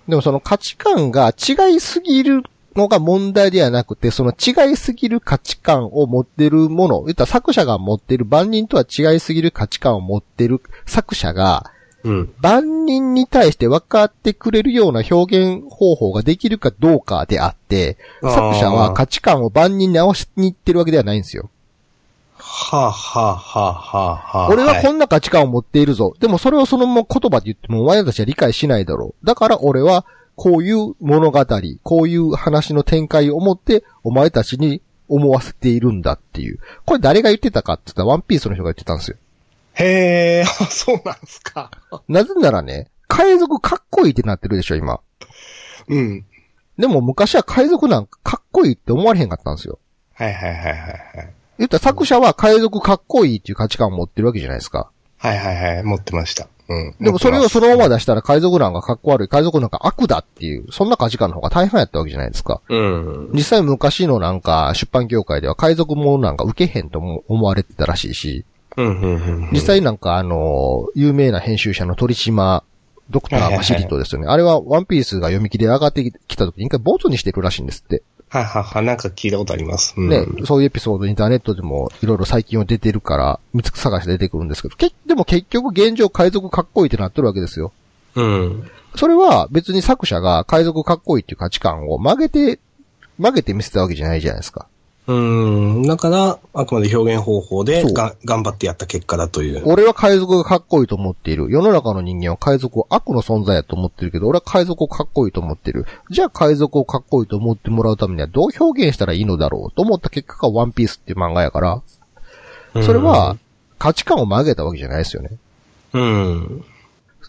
[0.08, 2.44] でもその価値観が違いすぎる
[2.78, 11.72] のが問題ではなくて、その違いすぎる価値観を持ってるもの、言ったら作者が持ってる万人とは違いすぎる価値観を持ってる作者が、
[12.04, 12.34] うん。
[12.40, 21.50] 万人に対して分かってくれるような表現方法ができるかどうかであって、作者は価値観を万人に合わせに行ってるわけではないんですよ。
[22.38, 24.50] はあ、はあ、はあ、はあ、はあ。
[24.50, 26.14] 俺はこんな価値観を持っているぞ。
[26.20, 29.26] でもそれをそのまま言葉で言ってもお前たちは理解しないだろう。
[29.26, 30.06] だから俺は
[30.38, 31.46] こういう物語、
[31.82, 36.60] こういう話の展開を持ってお前たちに思わせているんだっていう。
[36.86, 39.18] これ誰が言ってたかって言ったらワンピースの人が言ってたんですよ。
[39.74, 41.72] へえ、あそうなんすか。
[42.08, 45.00] なぜならね、海賊かっこいいってなってるでしょ、今。
[45.88, 46.26] うん。
[46.78, 49.80] でも昔は海賊なんかかっこいいって思われへんかったんですよ。
[50.14, 51.34] はいはいはいはいはい。
[51.58, 54.92] 言ったら作者は海賊かっこいいっていう価値観を持ってるわけじゃないですか。
[55.18, 56.48] はいはいはい、持ってました。
[56.70, 56.96] うん。
[57.00, 57.98] でもそれをそのままだ。
[57.98, 62.62] 出したら海賊なんかかっこ悪い、海賊なんか悪だっていう、そんな価値観の方が大半やったわけじゃないですか。
[62.70, 63.30] うん。
[63.34, 68.46] 実際昔のなんか出版業界では海賊ものなんか受けへんとも思われてたらしいし、
[68.78, 69.50] うん、うん、うん。
[69.52, 72.64] 実際なんかあの、有名な編集者の鳥島
[73.10, 74.28] ドクターマシリトですよね。
[74.28, 78.04] あれはワンピースが読み切りで上がってきた時に一回ボツにしてるらしいんですって。
[78.30, 79.94] はいはいはい、なんか聞いたことあります。
[79.98, 87.72] うん、ね、そういうエピソードインターネットでもいろいろ最近は出てるから、見つけ探して出てくるんですけど、けでも結局現状海賊かっこいいってなってるわけですよ。
[88.16, 88.70] うん。
[88.96, 92.60] それは別に作者が海賊かっこいいっていう価値観を曲げて、
[93.18, 94.68] 曲げて見せたわけじゃないじゃないですか。
[95.08, 95.14] う
[95.80, 95.84] ん。
[95.84, 99.62] だから、あくまで表現方法でが頑張ってやった結果だという。
[99.66, 101.48] 俺は海賊がかっこいいと思っている。
[101.50, 105.86] 世の中の人間は海賊を悪の存在やと思ってるけど、俺は海賊をかっこいいと思ってる。
[106.12, 111.82] じゃあ海賊をかっこいいと思ってもらうためにはどう表現したらいいのだろうと思った結果がワンピースっていう漫画やから、
[112.84, 113.38] それは
[113.80, 115.38] 価値観を曲げたわけじゃないですよね。
[115.94, 116.66] うん。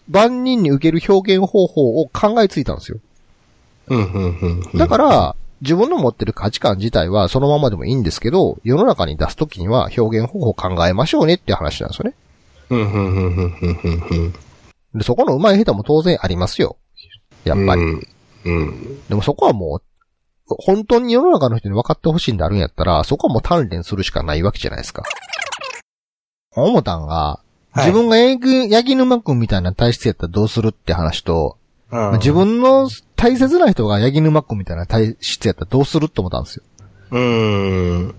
[0.09, 2.99] 万人に受ける表現方法を考えついたんですよ。
[3.87, 4.77] うん、うん、うん。
[4.77, 12.15] だから、自分の持ってる価値観自体はそのままでもいいんですけど、世の中に出すときには表現方法を考えましょうねって話なんですよね。
[12.69, 14.33] うん、うん、うん、うん、うん、うん。
[14.93, 16.77] で、そこの上手い下手も当然ありますよ。
[17.43, 17.81] やっぱり。
[17.81, 18.07] うん。
[18.45, 19.07] うん。
[19.09, 19.81] でもそこはもう、
[20.47, 25.03] 本当に世の中の人に分かってほしいんであるんやったら、そこはもう鍛錬するしかないわけじゃないですか。
[26.55, 31.58] おもたんが、はい自分がヤギ沼くんみたいな体質やったらどうするって話と、
[31.91, 36.63] うん自分の大切な人がヤギ沼くんみたいな体質やったらどうするって思ったんですよ。
[37.11, 38.15] うーん。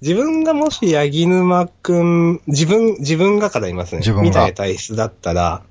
[0.00, 3.98] 自分がもし、ヤギ沼くん、自分、自分がから言いますね。
[3.98, 5.62] 自分がみたいな体質だったら、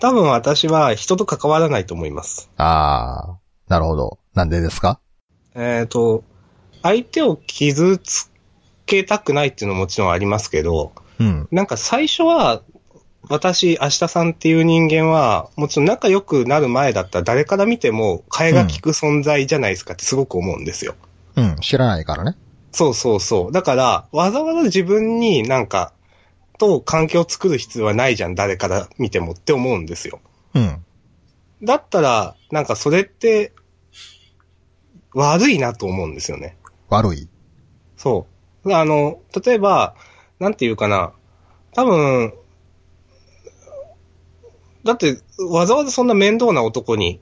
[0.00, 2.50] 多分私は人と関わらないと思います。
[2.56, 4.18] あー、なるほど。
[4.34, 5.00] なんでですか？
[5.54, 6.24] えっ、と、
[6.82, 8.30] 相手を傷つ
[8.86, 11.48] けたくないっていうのももちろんありますけど、うん。
[11.50, 12.62] なんか最初は、
[13.28, 20.94] 私、明日さんっていう人間は、もちろん仲良くなる前だったら誰から見ても替えが利く存在じゃないですかってすごく思うんですよ。
[21.34, 21.56] うん。
[21.56, 22.36] 知らないからね。
[22.72, 23.52] そうそうそう。
[23.52, 25.92] だから、わざわざ自分になんか、
[26.58, 30.20] と環境を作る必要はないじゃん、誰から見てもって思うんですよ。
[30.54, 30.84] うん。
[31.62, 33.52] だったら、なんかそれって、
[35.14, 36.56] 悪いなと思うんですよね。
[36.90, 37.28] 悪い？
[37.96, 38.26] そ
[38.64, 38.72] う。
[38.74, 39.94] あの、例えば、
[40.38, 41.12] なんていうかな、
[41.72, 42.34] 多分、
[44.86, 45.18] だって、
[45.50, 47.20] わざわざそんな面倒な男に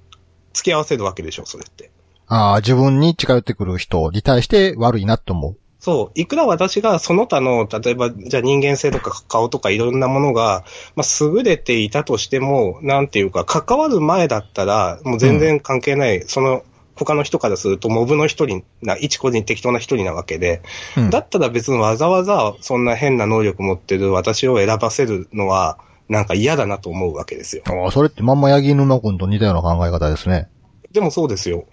[0.52, 1.90] 付き合わせるわけでしょ、それって。
[2.26, 5.56] あー、自分に近寄ってくる人に対して悪いなって思う。
[5.84, 6.18] そう。
[6.18, 10.64] いくら私がその他の、例えば、じゃあ人間性とか顔とかいろんなものが、
[10.96, 16.62] まあ、優れていたとしても、なんていうか、関わる前だったら、もう全然関係ない、その、
[16.96, 20.62] 他の人からすると、モブの一人な、一個人適当な一人なわけで、
[20.96, 21.10] うん。
[21.10, 25.78] だったら別にわざわざそんな変な能力持ってる私を選ばせるのは、
[26.14, 27.62] なんか嫌だなと思うわけですよ。
[27.66, 30.48] あーそれってまんまヤギ沼くんと似たような考え方ですね。
[30.92, 31.64] でもそうですよ。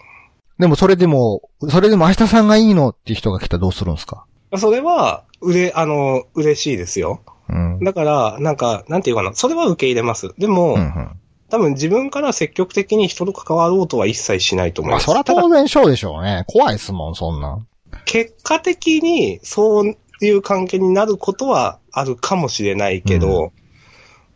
[0.58, 4.26] でもそれでも、それでも明日さんがいいのっていう人が来たらどうするんですか？
[4.58, 7.22] それは、うれ、あの、嬉しいですよ。
[7.48, 7.80] うん。
[7.80, 10.34] だから、なんか、なんていうかな、それは受け入れます。
[10.38, 11.10] でも、うんうん。
[11.48, 15.06] 多分自分から積極的に人と関わろうとは一切しないと思いまあ、ます。
[15.06, 16.44] そらただ当然そうでしょうね。
[16.46, 17.66] 怖いっすもん、そんなん。
[18.04, 23.52] 結果的にそういう関係になることはあるかもしれないけど、う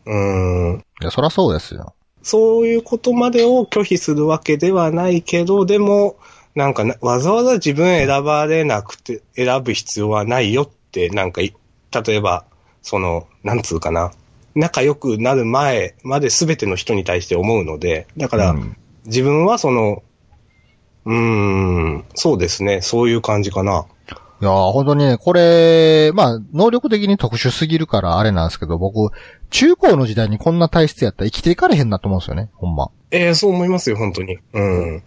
[0.09, 1.93] ーん、いや、そらそうですよ。
[2.23, 6.17] そういうことまでを拒否するわけではないけど、でも、
[6.55, 11.53] なんかなわざわざ自分選ばれなくて、選ぶ必要はないよって、なんかい、
[12.05, 12.45] 例えば、
[12.81, 14.11] その、なんつうかな、
[14.55, 18.77] 仲良くなる前まで全ての人に対して思うので、だから、うん
[19.07, 20.03] 自分はその、
[21.05, 23.85] うーん、そうですね、そういう感じかな。
[24.39, 29.11] いやー、本当にね、これ、まあ、能力的に特殊すぎるからあれなんですけど、僕、
[29.49, 32.89] 中高の時代にこんな体質やったら生きていかれへんなと思うんですよね、ほんま。
[33.09, 34.37] ええそう思いますよ、本当に。
[34.53, 35.03] うん。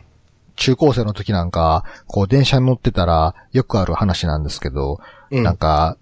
[0.57, 5.01] 中高生の時なんか、こう電車に乗ってたらよくある話なんですけど、
[5.31, 5.97] うんなんか、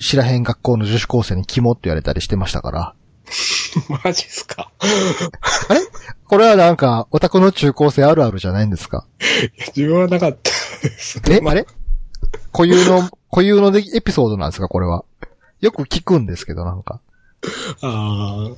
[0.00, 2.94] 知らへん学校の女子高生にキモって言われたりしてましたから。
[4.04, 4.70] マジっすか？
[6.28, 9.06] これはなんか、オタクの中高生あるあるじゃないんですか？
[9.76, 10.50] 自分はなかった
[10.82, 11.20] です。
[11.30, 11.66] え、あれ？
[12.52, 15.04] 固有の、 固有のでエピソードなんですかこれは。
[15.60, 17.00] よく聞くんですけど、なんか。
[17.82, 18.48] あ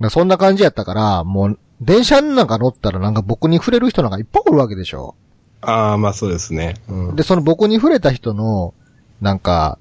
[0.00, 0.10] あ。
[0.10, 5.14] そんな感じやったから、もう、電車なんか乗ったらなんか僕に触れる人なんかいっぱいおるわけでしょ。
[5.60, 6.74] ああ、まあそうですね。
[6.88, 7.16] うん。
[7.16, 8.74] で、その僕に触れた人の、
[9.20, 9.78] なんか、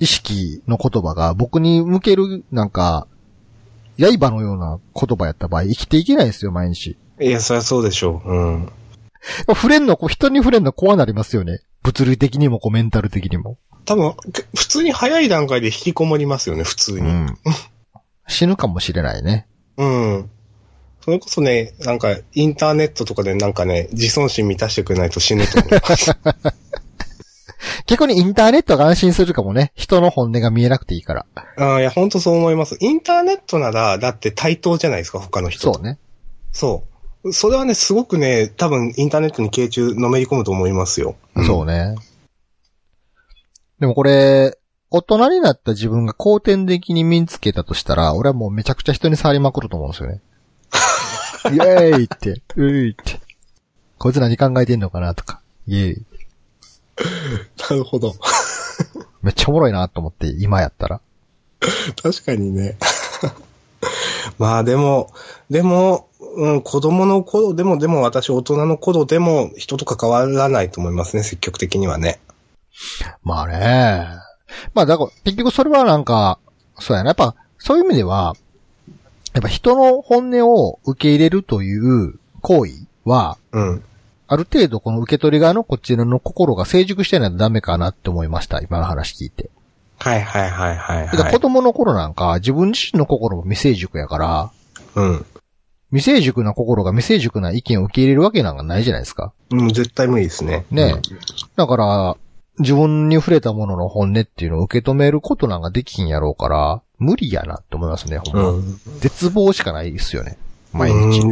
[0.00, 3.06] 意識の言葉が僕に向ける、なんか、
[3.98, 6.96] 刃のような言葉やった場合、生きていけないですよ、毎日。
[7.20, 8.30] いや、そりゃそうでしょう。
[8.30, 8.72] うん。
[9.48, 11.60] 触れんの、こう人に触れんの怖なりますよね。
[11.88, 13.56] 物理的にも、こうメンタル的にも。
[13.86, 17.08] 多分、け普通に早い段階で引きこもりますよね、普通に。
[17.08, 17.36] うん。
[18.26, 19.46] 死ぬかもしれないね。
[19.78, 20.30] うん。
[21.00, 26.14] それこそね、なんか、インターネットとかでなんかね、自尊心満たしてくれないと死ぬと思います。
[27.88, 29.72] 逆にインターネットが安心するかもね。
[29.74, 31.26] 人の本音が見えなくていいから。
[31.56, 32.76] ああ、いや、本当そう思います。
[32.80, 35.74] インターネットなら、だって対等じゃないですか、他の人と。
[35.74, 35.98] そうね。
[36.52, 36.87] そう。
[37.32, 41.16] それはね、すごくね、多分インターネットに傾注、のめり込むと思いますよ。
[41.46, 41.96] そうね。
[43.80, 44.58] でもこれ、
[44.90, 50.20] 大人になった自分が後天的に身につけたとしたら、俺はもうめちゃくちゃ人に触りまくると思うんですよね。
[51.52, 53.20] イェーイって、うーいって。
[53.98, 55.40] こいつ何考えてんのかなとか。
[55.66, 56.06] イェーイ。
[57.70, 58.14] なるほど。
[59.22, 61.00] めっちゃおもろいなと思って、今やったら。
[62.02, 62.76] 確かにね。
[64.38, 65.12] まあでも、
[65.50, 66.07] でも、
[66.38, 72.20] うん、子供の頃でも、でも私大人の頃でも人と関わらないと思いますね、積極的にはね。
[73.24, 74.06] まあね。
[74.72, 76.38] まあだから、結局それはなんか、
[76.78, 77.08] そうやな。
[77.08, 78.36] やっぱ、そういう意味では、
[79.34, 82.72] やっぱ人の本音を受け入れるという行為
[83.04, 83.84] は、うん。
[84.28, 88.60] ある程度この受け取り側のこちらの心が成熟してないとダメかなって思いました。
[88.60, 89.50] 今の話聞いて。
[89.98, 91.32] はいはいはいはい、だからはい。
[91.32, 94.50] 子供の頃なんか自分自身の心も未成熟やから、
[94.94, 95.26] うん。
[95.90, 99.32] 未成熟な心が未成熟な意見を受け入れるわけなんかないじゃないですか。
[99.50, 100.66] うん、絶対無理ですね。
[100.70, 101.00] ね
[101.56, 102.16] だから、
[102.58, 108.48] 自分に触れたものの本音っていうのを受け止めることなんかできひんやろうから、無理やなって思いますね、ほんま。
[108.50, 108.78] うん。
[108.98, 110.36] 絶望しかないですよね。
[110.72, 111.22] 毎日。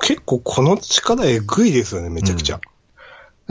[0.00, 2.60] 結構この力えぐいですよね、めちゃくちゃ。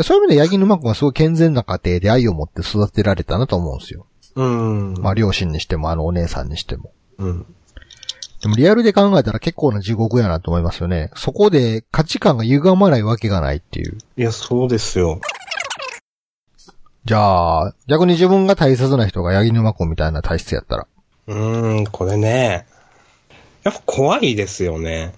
[0.02, 4.08] そういう意味で、ヤギ沼君はすごい健全な家庭で愛を持って育てられたなと思うんですよ。
[4.36, 4.94] うん。
[5.00, 6.92] まあ、両親にしても、あのお姉さんにしても。
[7.20, 7.46] うん。
[8.44, 11.12] でもリアルで考えたら結構な地獄やなと思いますよね。
[11.16, 13.98] そこで価値観が歪まないわけがないっていう。
[14.18, 15.22] いや、そうですよ。
[17.06, 20.88] じゃあ、逆に自分が大切な人がヤギ沼君みたいな体質やったら。
[21.28, 22.68] うーん、これね。
[23.64, 25.14] やっぱ怖いですよね。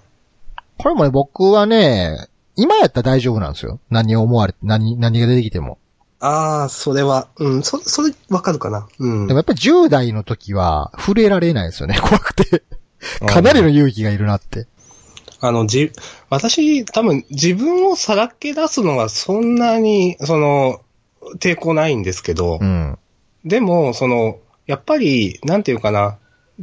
[0.78, 3.80] これもね、僕はね、今やったら大丈夫なんですよ。
[3.90, 5.80] 何を思われて、何、何が出てきても。
[6.20, 8.88] ああ、それは、うん、そ、それわかるかな。
[9.00, 9.26] うん。
[9.26, 12.62] でもやっぱり10代の時は触れられないですよね、怖くて。
[13.28, 14.68] かなりの勇気がいるなって。
[15.42, 15.92] あの、じ、
[16.30, 20.82] 私、多分、自分をさらけ出すのはそんなに、その、
[21.40, 22.98] 抵抗ないんですけど、うん。
[23.44, 26.18] でも、その、やっぱり、なんていうかな、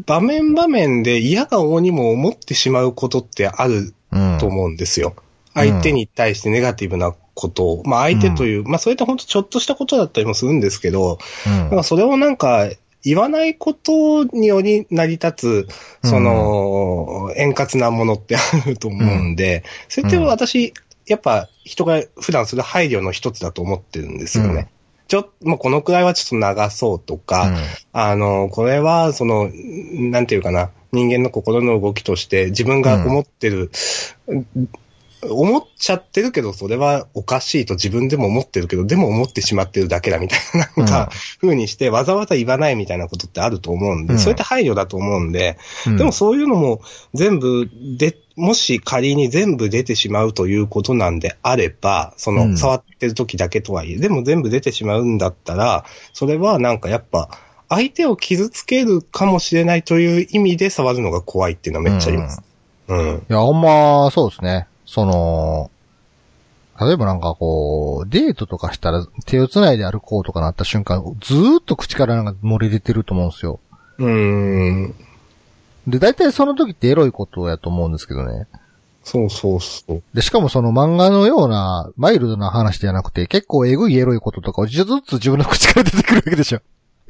[0.07, 4.39] 場面場面で嫌顔にも思ってしまうことってあるうん。
[4.39, 5.15] と思うんですよ。
[5.55, 12.69] 相手に対してネガティブなことを、まあ相手という、まあそれって本当ちょっとしたことだったりもするんですけど、うんなんかそれをなんか、
[13.05, 15.67] 言わないことにより成り立
[16.03, 20.73] つ、その、円滑なものってあると思うんで、それって私、
[21.07, 24.53] やっぱ人が普段する配慮の一つだと思ってるんですよね。
[24.53, 24.69] うん。
[25.09, 27.53] ちょ、もうこのくらいはちょっと流そうとか、
[27.93, 33.71] あの、これは、その、なんていうかな、人間の心の動きとして自分が思ってる、
[35.29, 41.11] 思っちゃってるけど、それはおかしいと自分でも思ってるけど、でも思ってしまってるだけだみたいな、なんか、
[41.41, 46.81] 風にして、わざわざ言わないみたいなことってあると思うんで、うんそういった配慮だと思うんで、うんでもそういうのも
[47.15, 57.29] 全部で、もし仮に全部出てしまうということなんであれば、そうんの触ってる時だけとはいえ、でも全部出てしまうんだったら、それはなんかやっぱ、
[57.69, 62.43] 相手を傷つけるかもしれないという意味で触るのが怖いっていうのはめっちゃあります。
[62.89, 63.27] うん。
[63.31, 64.67] いや、ほんま、そうですね。
[64.93, 65.71] その、
[66.79, 73.59] 例えばなんかこう、デートとかしたら手を繋いで歩こうとかなった瞬間、ずーっと口からなんか漏れ出てると思うんですよ。
[73.97, 74.95] うーん。
[75.87, 78.47] で、大体その時ってエロいことやと思うんですけどね。
[79.03, 80.03] そうそうそう。
[80.13, 86.61] で、しかもその漫画のようなマイルドな話じゃなくて、結構エグいエロいこととかをずっと自分の口から出てくるわけでしょ。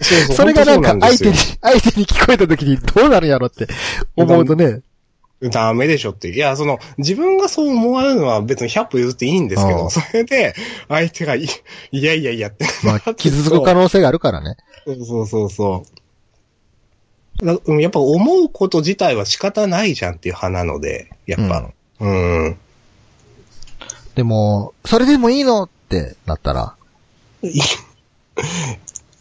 [0.00, 3.66] そうそうそれがなんか相手に、本相手に聞こえた時にどうなるんやろって
[4.16, 4.82] 思うとね。
[5.50, 6.30] ダメでしょって。
[6.30, 10.54] いや、その、自分がそう思われるのは別に100歩譲っていいんですけど、うんそれで、
[10.88, 11.46] 相手がい、
[11.90, 12.66] いやいやいやって。
[12.84, 14.56] まあ、傷つく可能性があるからね。
[14.84, 15.84] そうそうそうそ
[17.66, 17.80] う。
[17.80, 21.70] やっぱ思うこと自体は仕方ないじゃんっていう派なので、やっぱ。
[22.00, 22.58] うん。
[24.14, 26.76] でも、それでもいいのってなったら、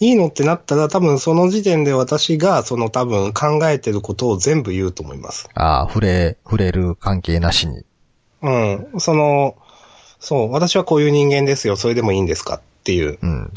[0.02, 5.48] いいのってなったら多分その時点で私がその多分考えてることを全部言うと思います。
[5.54, 7.86] ああ、触れ、触れる関係なしに。
[8.42, 8.88] うん。
[8.98, 9.56] その、
[10.20, 13.20] そう、私はこういう人間ですよ、それでもいいんですかっていう。
[13.22, 13.54] うん。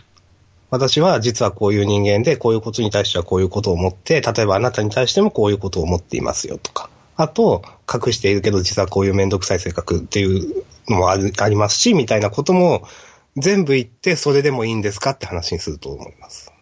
[0.68, 6.90] 私は実はこういう人間で、こういうことに対してはこういうことを思って、例えばあなたに対してもこういうことを思っていますよとか。
[7.16, 12.86] あと、隠しているけど実はこういうめんどくさい性格っていうのもあるありますし、みたいなことも
[13.37, 16.53] 全部言って、それでもいいんですかって話にすると思います。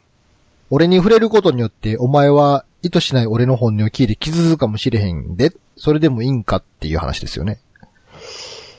[0.70, 7.60] 俺に触れることによって、お前は意図しない俺の本音を聞いて傷つくかもしれへんで、それでもいいんかっていう話ですよね。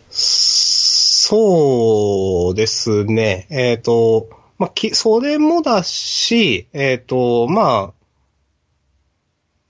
[0.10, 3.48] そうですね。
[3.50, 7.94] えっ、と、まあ、き、それもだし、えっ、と、まあ、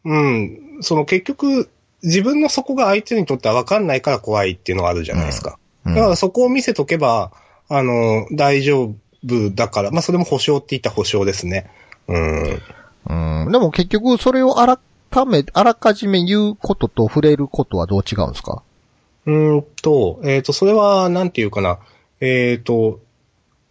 [0.05, 1.69] うん、その結局、
[2.03, 5.51] 自分の底が相手にとっては分かんないから怖いっていうのがあるじゃないですか。
[5.51, 7.34] うんだからそこを見せとけば、
[7.70, 8.93] あの、大丈
[9.26, 11.70] 夫だから、まあ、それも保証って言った保証ですね。
[12.07, 12.61] うん。
[13.45, 13.51] うん。
[13.51, 18.64] でも結局、それをあらかめ、あらかじめ言うことと触れることはどう違うんですか？
[19.26, 21.80] うーんと、えっ、と、それは、なんていうかな。
[22.20, 22.99] えっ、と、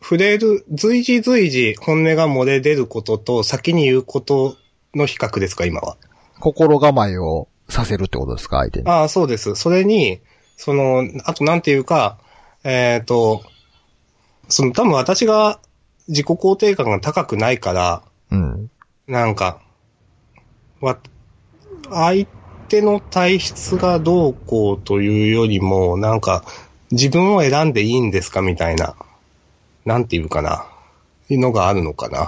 [0.00, 4.56] 触れる、随時随時本音が漏れ出ることと先に言うこと
[4.94, 5.96] の比較ですか、今は。
[6.40, 8.88] 心構えをさせるってことですか相手に？
[8.88, 9.54] ああ、そうです。
[9.54, 10.20] それに、
[10.56, 12.18] その、あとなんていうか、
[12.64, 13.42] えっ、と、
[14.52, 15.58] その多分私が
[16.08, 18.70] 自己肯定感が高くないから、うん。
[19.06, 19.60] なんか、
[20.80, 20.98] わ、
[21.90, 22.26] 相
[22.68, 26.44] 手の体質がどうこうというよりも、なんか、
[26.90, 28.94] 自分を選んでいいんですかみたいな、
[29.84, 30.66] なんていうかな、
[31.30, 32.20] いうのがあるのかな。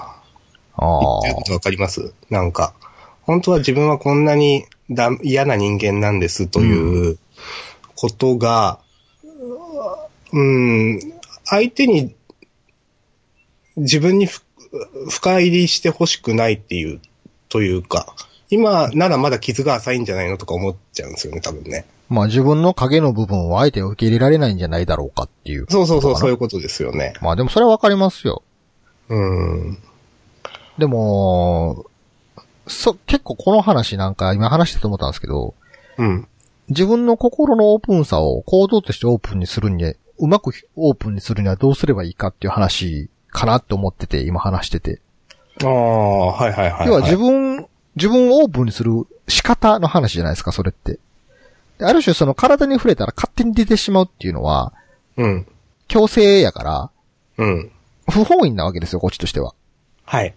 [0.76, 1.18] ああ
[1.52, 2.14] わかります？
[2.30, 2.74] なんか、
[3.22, 7.18] 本当は自分はこんなにだ嫌な人間なんですという
[7.96, 8.78] ことが、
[10.32, 10.98] うん、
[11.44, 12.14] 相手に
[13.76, 14.42] 自分にふ
[15.08, 17.00] 深入りしてほしくないっていう、
[17.48, 18.14] というか、
[18.50, 21.84] 今ならまだ傷が浅いんじゃないのとか思っちゃうんですよね、多分ね。
[22.08, 25.66] まあ自分の影の部分を相手を受け入れられないんじゃないだろうかっていう。
[25.68, 27.14] そうそうそう、そういうことですよね。
[27.20, 28.42] まあでもそれはわかりますよ。
[29.08, 29.78] うん。
[30.78, 31.86] でも、
[32.66, 35.54] そ、結構この話なんか今話してて思ったんですけど、
[35.98, 36.26] うん。
[36.68, 45.00] 自分の心のオープンさを行動としてオープンにするには、うまくオープンにするにはどうすればいいかっていう話かなって思ってて、今話してて。
[45.62, 46.88] ああ、はいはいはい、はい。
[46.88, 48.92] 要は自分、自分をオープンにする
[49.28, 50.98] 仕方の話じゃないですか、それって。
[51.78, 54.72] である種その体に触れたら勝手に出てしまうっていうのは、
[55.16, 55.46] うん。
[55.88, 56.90] 強制やから、
[57.38, 57.70] うん。
[58.10, 59.54] 不本意なわけですよ、こっちとしては。
[60.04, 60.34] はい。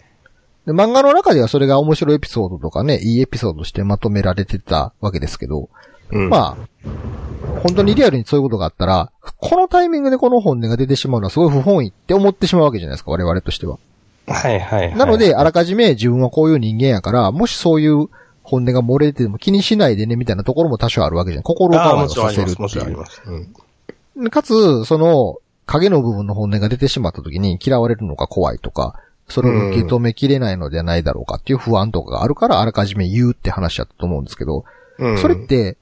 [0.65, 5.69] で漫画の中ではそれが面白いエピソードとかね、いいエピソードとしてまとめられてたわけですけど、
[6.11, 6.29] うん。
[6.29, 6.89] まあ、
[7.63, 13.77] 本当にリアルにそういうことがあったら、このタイミングでこの本音が出てしまうのはすごい不本意って思ってしまうわけじゃないですか、我々としては。
[14.27, 14.95] はいはいはい。
[14.97, 18.07] なので、あらかじめ自分はこういう人間やから、もしそういう
[18.43, 21.43] 本音が漏れてても気にしないでね、みたいなところも多少あるわけじゃん。
[21.43, 23.21] 心構えもをさせるっていうろんあります。
[24.15, 24.29] うん。
[24.29, 28.95] かつ、その、影の部分の本音が出てしまった時に嫌われるのが怖いとか、
[29.27, 34.63] それを受け止めきれないのではないだろうかっていう不安とかがあるから、あらかじめ言うって話だったと思うんですけど、
[34.97, 35.17] うん。
[35.17, 35.77] それって、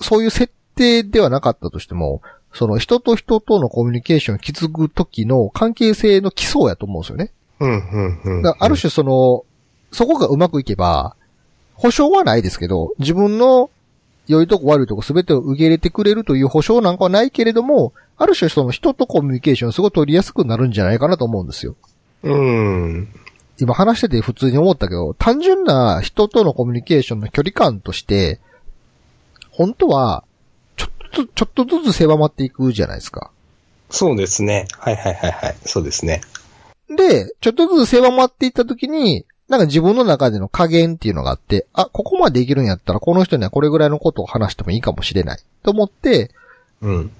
[0.00, 2.22] そういう設定ではなかったとしても、
[2.54, 7.32] その人と人とのコミュニケーションを築く時の関係性の基礎やと思うんですよね。
[7.60, 8.46] うん、うん、うん。
[8.46, 9.44] ある種その、
[9.92, 11.16] そこがうまくいけば、
[11.74, 13.70] 保証はないですけど、自分の
[14.26, 21.76] 良いとこ悪いとこ全てを受け入れてくれるという保証なんかはないけれども、ある種その人とコミュニケーションすごい取りやすくなるんじゃないかなと思うんですよ。
[22.22, 23.08] うん。
[23.60, 28.40] 今話してて普通に思ったけど、単純な人とのコミュニケーションの距離感として、
[29.50, 30.24] 本当は、
[31.08, 33.30] ちょっと、ちょっとずつ狭まっていくじゃないですか。
[33.90, 34.66] そうですね。
[34.78, 35.56] はいはいはいはい。
[35.64, 36.20] そうですね。
[36.94, 45.38] で、ちょっとずつ狭まっていった時に、なんか自分の中での加減っていうのがあって、あ、ここまでいけるんやったらこの人にはこれぐらいのことを話してもいいかもしれない。
[45.62, 46.30] と思って、
[46.82, 47.10] うん。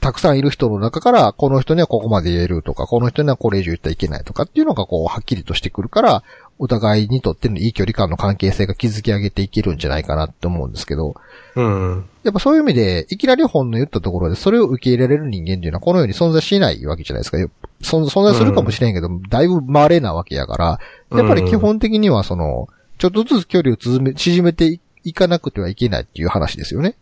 [0.00, 6.22] たくさんいる人の中から、この人にはここまで言えるとか、この人にはこれ以上言ったらいけないとかっていうのがこう、はっきりとしてくるから、
[6.58, 11.14] お互いにとってのいい距離感の関係性が築き上げていけるんじゃないかなって思うんですけど、
[11.56, 12.04] うん。
[12.22, 17.38] やっぱそういう意味で、いきなり本の言ったところでそれを受け入れられる人間っていうのはこの世に存在しないわけじゃないですか。
[17.80, 20.78] 存存在するかもしれんけど、だいぶ稀なわけやか
[21.10, 26.96] ら、やっぱり基本的にはその、ちょっとずつ距離を縮め縮めていかなくてはいけないっていう話ですよね。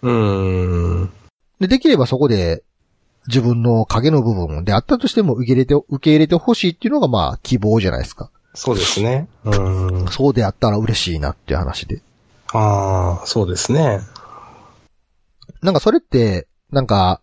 [0.00, 1.10] うん。
[1.60, 2.62] で、できればそこで、
[3.26, 8.30] 自分の影の部分であったとしても受け入れて、受け入れてほしいっていうのがまあ希望じゃないですか。
[8.54, 9.28] そうですね。
[9.44, 10.06] うん。
[10.08, 12.00] そうであったら嬉しいなっていう話で。
[12.52, 14.00] ああ、そうですね。
[15.62, 17.20] なんかそれって、なんか、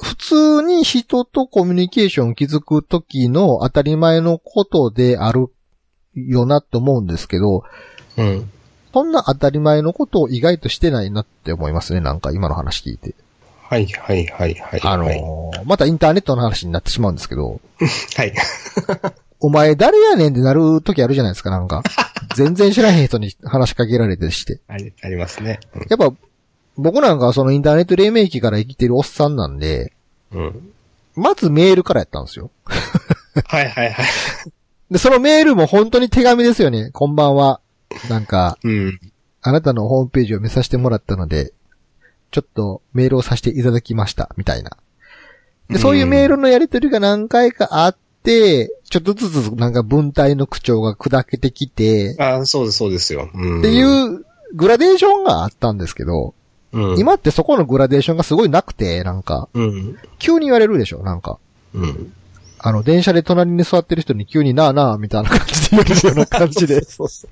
[0.00, 5.46] 普通に人とコミュニケーションを築くときの当たり前のことである
[6.14, 7.62] よなって思うんですけど、
[8.16, 8.50] うん。
[8.92, 12.00] そんな当たり前のことを意外としてないなって思いますね。
[12.00, 13.14] なんか今の話聞いて。
[13.68, 14.80] はい、はい、はい、はい。
[14.84, 15.20] あのはい。
[15.20, 17.60] ーまたインターネットの話になってしまうんですけど、
[18.16, 18.32] はい。
[19.40, 21.82] お前誰やねんってなる時あるじゃないですか、なんか。
[22.36, 24.60] 全然知らへん人に話しかけられてして。
[24.68, 25.60] あり、ありますね。
[25.88, 26.12] やっぱ、
[26.76, 29.92] 僕なんかはそのインターネット黎明期から生きてるおっさんなんで、
[30.32, 30.70] うん。
[31.14, 32.50] まずメールからやったんですよ。
[33.46, 34.06] はい、はい、はい。
[34.90, 36.90] で、そのメールも本当に手紙ですよね。
[36.92, 37.60] こんばんは。
[38.08, 39.00] なんか、うん。
[39.42, 41.52] あなたのホームページを見させてもらったので、
[42.30, 44.76] ちょっとメールをさせていただきました、みたいな。
[45.68, 53.28] で、そういうメールのやりとりが何回かあって、ちょっとずつなんか文体の口調が砕けてきて、ああ、そうです、そうですよ。
[53.34, 53.58] うん。
[53.60, 56.34] っていうグラデーションがあったんですけど、
[56.72, 56.98] うん。
[56.98, 59.98] 今ってそこのグラデーションがすごいなくて、なんか、うん。
[60.18, 61.38] 急に言われるでしょ、なんか。
[61.74, 62.12] うん。
[62.58, 66.82] あの、電車で隣に座ってる人に急になあなあ、みたいな感じで言われるような感じで。
[66.84, 67.30] そうそう。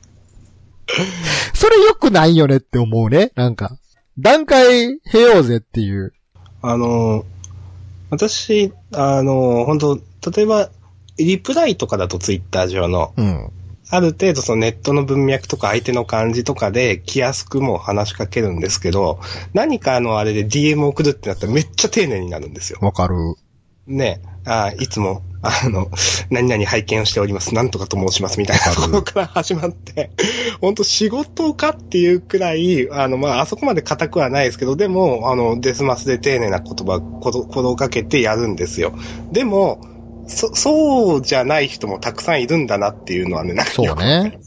[1.54, 3.78] それ良くないよねって思うね、なんか。
[4.18, 6.12] 段階経ようぜっていう。
[6.60, 7.24] あの、
[8.10, 9.98] 私、あの、本当
[10.30, 10.70] 例えば、
[11.18, 13.50] リプライとかだとツイッター上の、うん。
[13.90, 19.20] ある程度そのネットの文脈とか相手の感じとかで気安くも話しかけるんですけど、
[19.52, 22.78] 何かのあれで DM 送るってなったらめっちゃ丁寧になるんですよ。
[22.80, 23.14] わかる。
[23.86, 25.88] ねあいつも、あの、
[26.30, 27.54] 何々拝見をしております。
[27.54, 28.40] なんとかと申します。
[28.40, 30.10] みたいなところから始まって、
[30.60, 38.94] 本当仕事かっていうくらい、あの、まあ、あそこまで固くはないですけど、でも、あの、デスマスで丁寧な言葉、こと、ことをかけてやるんですよ。
[39.30, 39.80] でも、
[40.26, 44.38] そ、そうじゃない人もたくさんいるんだなっていうのはね、なんかそうね。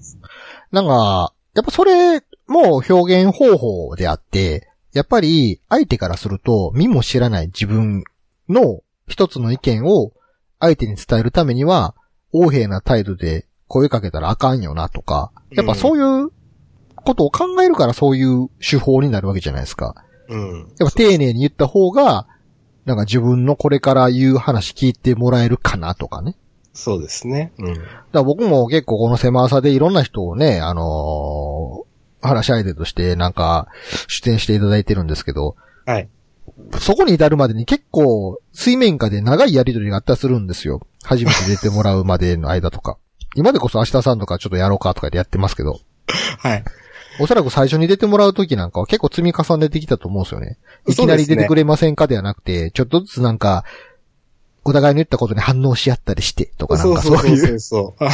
[0.71, 8.03] なんか、やっぱそれも表現方法であって、やっぱり相手からすると、見も知らない自分
[8.49, 10.11] の一つの意見を
[10.59, 11.95] 相手に伝えるためには、
[12.33, 16.29] 横柄な態度で声かけたらあかんよなとか、やっぱそういう
[16.95, 19.95] ことを考えるからそういう手法になるわけじゃないですか。
[20.27, 20.59] うん。
[20.79, 22.27] やっぱ丁寧に言った方が、
[22.85, 26.35] なんか自分のこれから言う話聞いてもらえるかなとかね。
[26.73, 27.53] そうですね。
[27.57, 27.73] うん。
[27.73, 31.85] だから僕も結構この狭さでいろんな人をね、あのー
[32.25, 33.67] 話し相手としてなんか
[34.07, 35.55] 出演していただいてるんですけど、
[35.85, 36.09] はい。
[36.79, 40.81] そこに至るまでに結構水面下で長いやりとりがあったりするんですよ。
[41.03, 42.97] 初めて出てもらうまでの間とか。
[43.35, 45.79] 今でこそ明日さんとかちょっとやろうかとかでやってますけど、
[46.39, 46.63] はい。
[47.19, 50.57] おそらく最初に出てもらう時なんかは結構積み重ねてきたと思うんですよね。
[50.87, 53.63] いきなり出てくれませんかではなくて、ちょっとずつなんか、
[54.63, 58.09] お互いの言ったことに反応し合ったりしてとかなんかそういうそうそう。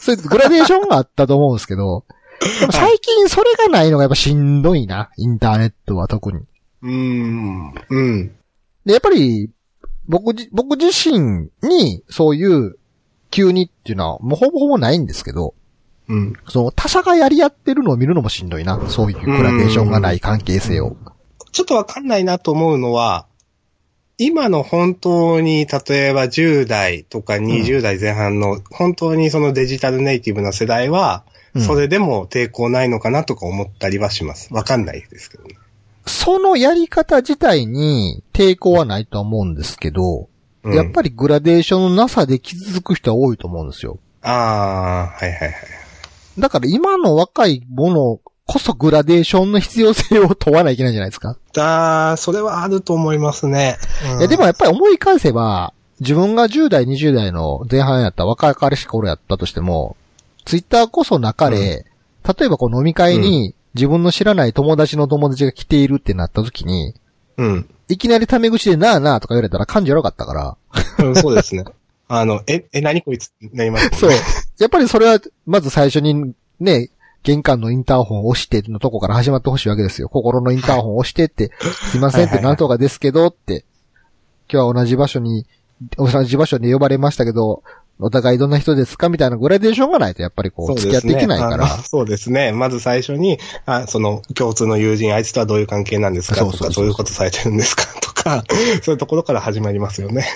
[0.00, 2.04] そういうグラデーションがあったと思うんですけど、
[2.70, 6.40] 最近それがないのがやっぱしんどいな、インターネットは特に。
[6.82, 7.74] うーん。
[7.88, 8.32] うん。
[8.84, 9.50] で、やっぱり、
[10.06, 12.76] 僕じ、僕自身にそういう
[13.30, 15.54] 急にっていうのはもうほぼほぼないんですけど、
[16.08, 16.32] うん。
[16.48, 18.80] その他者がやり合ってるのを見るのもしんどいな。
[18.88, 20.96] そういうグラデーションがない関係性を。
[21.52, 23.26] ちょっとわかんないなと思うのは、
[24.16, 34.52] 今の本当に、例えば10代とか20代前半の、本当にそのデジタルネイティブな世代は、うんそれでも抵抗ないのかなとか思ったりはします。
[34.52, 35.54] わかんないですけどね。
[36.04, 40.28] そのやり方自体に抵抗はないとは思うんですけど、
[40.64, 43.98] うんやっぱりグラデーションのなさで傷つく人は多いと思うんですよ。
[44.22, 45.54] ああ、はいはいはい。
[46.38, 51.36] だから今の若いものこそグラデーションの必要性を問わないといけないんじゃないですか。
[51.52, 53.78] だそれはあると思いますね。
[54.12, 59.96] うんいやでもやっぱり思い返せば、自分が10代、20代の前半やった若い彼氏頃やったとしても、
[60.44, 61.86] ツイッターこそなかれ、
[62.38, 66.94] 例えばこの飲み会に自分の知らない友達の友達が来ているってなった時に、
[67.36, 67.68] うん。
[67.88, 70.56] いきなりタメ口でなあなあとか言われたら感じ悪かったから、
[71.06, 71.64] うんそうですね。
[72.08, 73.84] あの、え、え、何こいつってなります？
[73.90, 74.10] ね そう。
[74.58, 76.90] やっぱりそれは、まず最初にね、
[77.22, 80.08] 玄関のインターホンを押してのとこから始まってほしいわけですよ。
[80.10, 81.50] 心のインターホンを押してって、
[81.90, 83.64] すいませんってなんとかですけどって。
[84.52, 85.46] 今日は同じ場所に、
[85.96, 87.62] 同じ場所に呼ばれましたけど、
[87.98, 91.66] お互いどんな人ですかみたいなグラデーションがないと、やっぱりこう、付き合っていけないから。
[91.66, 92.52] そうですね。
[92.52, 96.44] まず最初に、あその、共通の友人、あいつとはどういう関係なんですか？
[96.44, 97.84] とか、どういうことされてるんですか？
[98.02, 98.44] とか、
[98.82, 100.26] そういうところから始まりますよね。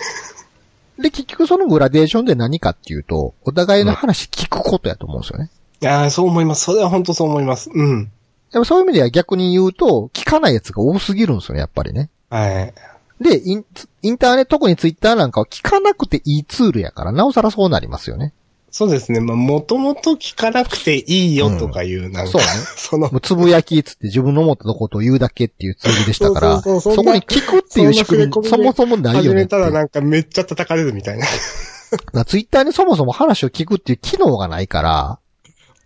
[0.98, 5.50] で、結局そのグラデーションで何かっていうと、お互いの話聞くことやと思うんですよね。
[5.80, 6.64] いやーそう思います。
[6.64, 7.70] それは本当そう思います。
[7.72, 8.10] うん。
[8.52, 12.10] でもそういう意味では逆に言うと、聞かないやつが多すぎるんですよね、やっぱりね。
[12.30, 12.74] はい。
[13.20, 13.64] で、イン
[14.02, 18.32] インターネット、特にツイッターなんかは聞かなくていいツールやから、なおさらそうなりますよね。
[18.70, 19.20] そうですね。
[19.20, 22.46] まあ、もともと聞かなくていいよとかいう、なんか、そうね
[22.76, 29.40] そのも、うつぶやきっつって自分の思ったことを言うだけっていうツールでしたから、そうそうそうそんなそこに聞くっていう仕組みそんな触れ込みでそもそもない始よね。
[29.42, 31.26] めたらなんかめっちゃ叩かれるみたいな。
[32.26, 35.18] ツイッターにそもそも話を聞くっていう機能がないから、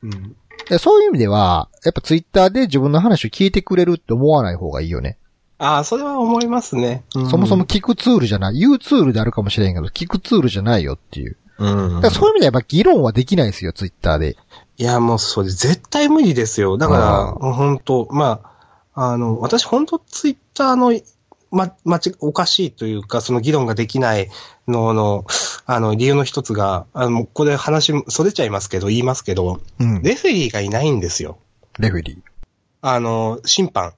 [0.02, 0.36] うん。
[0.68, 5.18] でそういう意味では、やっぱツイッターで自分の話を聞いてくれるって思わない方がいいよね。
[5.58, 7.04] ああ、それは思いますね。
[7.14, 11.36] うんそもそも、聞くツールじゃない、言うツールであるかもしれんけど、聞くツールじゃないよっていう。
[11.62, 14.36] うんだからそういう意味ではやっぱ議論はできないですよ、ツイッターで。
[14.76, 16.76] いや、もうそれ絶対無理ですよ。
[16.76, 16.98] だか
[17.40, 18.40] ら、本当ま
[18.94, 20.98] あ、あの、私本当ツイッターの、
[21.50, 24.28] ま、まち、おかしいというか、その議論ができない
[24.66, 25.24] のの、
[25.66, 30.02] あの、理由の一つが、あの、これ話、それちゃいますけど、言いますけど、うん。
[30.02, 31.38] レフェリーがいないんですよ。
[31.78, 32.18] レフェリー。
[32.80, 33.92] あの、審判。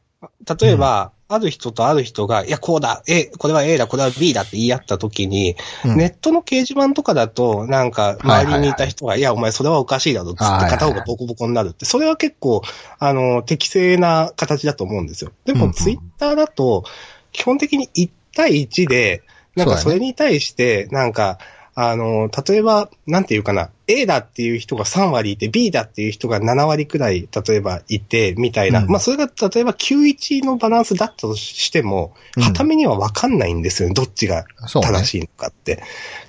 [0.60, 5.96] 例えば、ある人とある人が、いや、こうだ、A、これは A だ、これは B だって言い合った時に、うん。
[5.96, 10.70] ネットの掲示板とかだと、なんか、はいはい周りにいた人が、いや、お前それはおかしいだろ、つってはいはいはい。
[10.72, 12.62] 片方がボコボコになるって、それは結構、
[12.98, 15.32] あの、適正な形だと思うんですよ。
[15.46, 16.84] でも、ツイッターだと、
[17.32, 19.22] 基本的に1対1で、
[19.56, 21.38] なんかそれに対して、なんか、
[21.74, 28.82] あの、例えば、なんていうかな、A だっていう人が3割いて、B だっていう人が7割くらい、例えばいて、みたいな。
[28.82, 34.44] うんまあ、それが例えば91のバランスだったとしても、うんはためにはわかんないんですよね、どっちが。
[34.66, 35.82] 正しいのかって。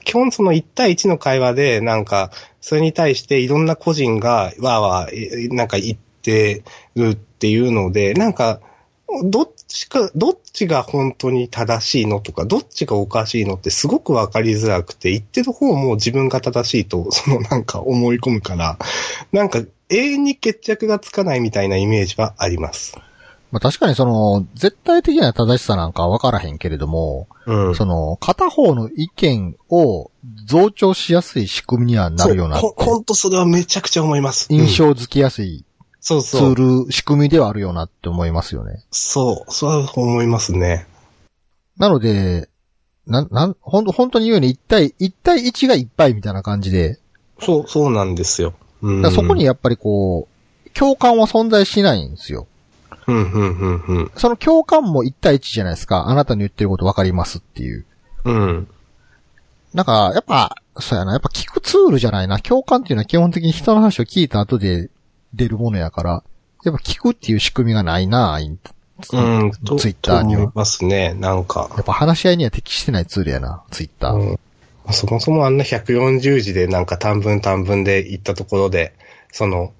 [0.03, 6.63] 基本その1対1の会話で、なんか、それに対していろんな個人が、わーわー、えなんか言って
[6.95, 8.59] るっていうので、なんか、
[9.23, 18.77] どっちか、どっちが本当に正しいのとか、どっちがおかしいのってすごくわかりづらくて、言ってる方も自分が正しいと、 そのなんか思い込むから、
[19.31, 22.97] なんか永遠に決着がつかないみたいなイメージはあります。
[23.51, 27.75] まあ確かにその、絶対的な正しさなんかは分からへんけれども、うん。
[27.75, 30.11] その、片方の意見を
[30.45, 34.47] 増長しやすい仕組みにはなるようなほほんとそれはめちゃくちゃ思います。
[34.49, 35.63] 印象づきやすい
[36.05, 36.53] そうツそう。
[36.53, 38.83] ール、仕組みではあるよなって思いますよね。
[38.91, 40.85] そう、それは思いますね。
[41.77, 42.47] なので、
[43.07, 46.99] なん、なん、ほんと、本当に言うように1対、1対1がいっぱいみたいな感じで、
[47.39, 48.53] そう、そうなんですよ。
[48.83, 49.01] うん。
[49.01, 50.27] だからそこにやっぱりこ
[50.67, 52.45] う、共感は存在しないんですよ。
[53.07, 54.11] うん、うん、うん、うん。
[54.15, 56.07] その共感も1対1じゃないですか。
[56.07, 57.85] あなたの言ってること分かりますっていう。
[58.25, 58.67] うん。
[59.73, 62.39] なんか、やっぱ、そうやな、やっぱ聞くツールじゃないな。
[62.39, 64.91] 共感っていうのは基本的に人の話を聞いた後で
[65.35, 66.23] 出るものやから、
[66.63, 68.59] やっぱ聞くっていう仕組みがないな、イン
[69.11, 70.51] うん、とツイッターには。
[70.55, 71.69] ますね、なんか。
[71.75, 74.13] やっぱ話し合いには適してないツールやな、ツイッター。
[74.13, 74.39] うん
[74.91, 78.93] そもそもあんな140字でなんか短文短文で言ったところで、
[79.31, 79.73] その、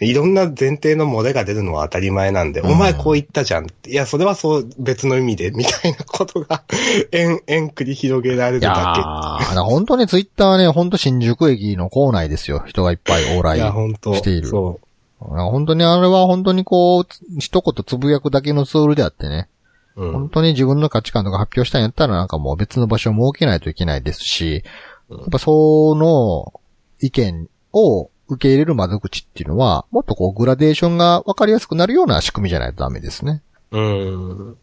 [0.00, 3.66] いろんな前提の漏れが出るのは当たり前なんで、うんお前こう言ったじゃん。
[3.66, 6.62] いや、それはそう別の意味で、みたいなことが、
[7.12, 12.62] 円、円繰り広げられるだだから本当にツイッターはね、本当新宿駅の構内ですよ。
[12.66, 13.60] 人がいっぱい往け。
[13.98, 14.48] 来している。
[14.48, 14.80] そ
[15.18, 19.48] 本当にあれは本当にこう、つ一言つぶやくだけのツールであってね。
[19.96, 20.04] う。
[20.04, 24.64] うん本当に自分の価値観とか発表したんやったらなんかもう別の場所を設けないといけないですし、
[25.10, 26.60] うんやっぱその
[27.00, 33.42] 意見を受け入れる窓口っていうのは、もっとこうグラデーションが分かりやすくなるような仕組みじゃないとダメですね。
[33.72, 34.56] うん。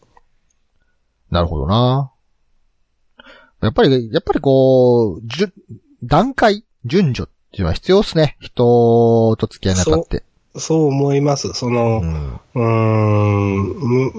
[1.30, 2.11] なるほどな。
[3.61, 5.53] やっぱり、やっぱりこう、じゅ、
[6.03, 8.38] 段階、順序っていうのは必要ですね。
[8.39, 10.24] 人と付き合いにあたって。
[10.55, 11.53] そう思います。
[11.53, 12.34] その、うん。
[12.34, 14.11] うーん、む、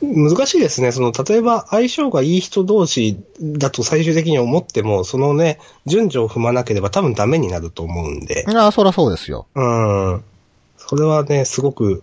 [0.00, 0.92] 難しいですね。
[0.92, 8.44] その、例えば相性がいい人同士だと最終的に思っても、そのね、順序を踏まなければ多分ダメになると思うんで。
[8.48, 9.46] ああ、そらそうですよ。
[9.54, 10.24] うん。
[10.78, 12.02] それはね、すごく、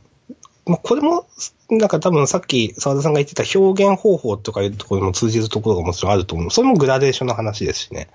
[0.68, 1.26] まあ、これも、
[1.70, 6.52] なんか多分さっき沢田さんが言ってた表現方法とかいうところにも通じるところがもちろんあると思う。
[6.52, 8.08] それもグラデーションの話ですしね。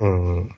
[0.00, 0.56] うん。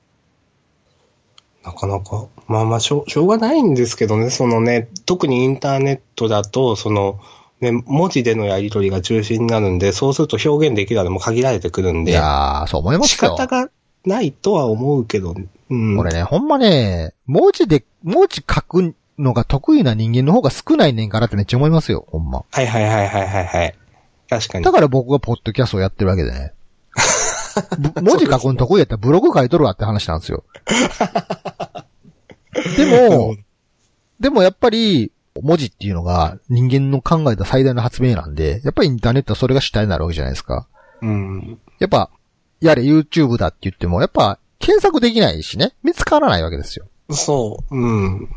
[1.65, 7.21] なかなか、まあまあしょう、しょうがないんですけどね、そのね、特にインターネットだと、その、
[7.73, 13.31] ね、文字でのやり取りが中心になるんで、そうすると表現できるのも限られてくるんいで、やー、そう思いま仕すよ。
[13.33, 13.69] 方が
[14.05, 15.35] ないとは思うけど、
[15.71, 15.99] うん。
[15.99, 22.45] 俺ね、ほんまね、文字で、文字書くのが得意な人間の方が少ないねんからってめっちゃ思いますよ、ほんま。
[22.51, 23.69] はいはいはいはいはいはい。
[23.69, 23.73] い
[24.31, 24.73] 確かにだ。
[24.73, 26.53] から僕がポッドキャストをやってるわけでね。
[27.95, 30.45] ぶ文字書くの得意やったらブログ書いとるわって話なんですよ。
[32.77, 33.37] でも、
[34.21, 35.13] でもやっぱり、
[35.43, 40.67] 文字っていうのが人間の考えた最大の発明なんで、やっぱりインターネットはそれが主体になるわけじゃないですか。
[41.03, 41.59] うん。
[41.79, 42.11] やっぱ、
[42.61, 46.87] やれ YouTube だって言っても、やっぱ検索できないしね、見つからないわけですよ。
[47.11, 47.77] そう。
[47.77, 48.29] うん。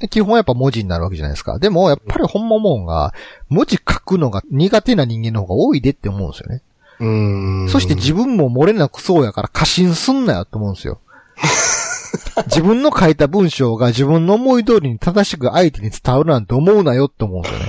[0.00, 1.58] で基本はやっぱ文字になるわけじゃないですか。
[1.58, 3.14] でも、やっぱりほんま思うんが、
[3.48, 6.62] 文字書くのが苦手な人間の方が多いでって思うんですよね。
[6.98, 7.68] うん。
[7.68, 11.00] そして自分も漏れなくそうやから過信すんなよって思うんですよ。
[12.46, 17.66] 自分の書いた文章が自分の思い通りに正しく相手に伝わるなんて思うなよって思うんですよね。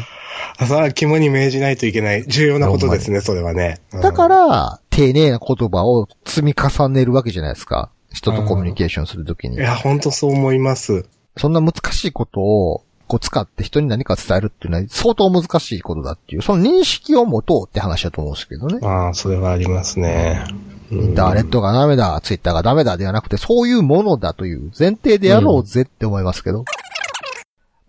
[0.58, 3.80] あ それは肝に銘じないといけない重要なことですね、それはね。
[3.94, 7.90] うんだか、ら、丁寧な言葉を積み重ねるわけじゃないですか。
[8.14, 9.60] 人とコミュニケーションするときにい。
[9.60, 11.06] や、本当そう思います。
[11.38, 18.80] そんな難しいことを、こう使って人に何か伝えるっていうのは相当難しいことだっていう、その認識を持とうって話だと思うんですけどね。
[18.82, 20.46] ああ、それはありますね。
[20.94, 26.66] インターネットがダメだ、ツイッターがダメだではなくて、そういうものだという前提でやろうぜって思いますけど。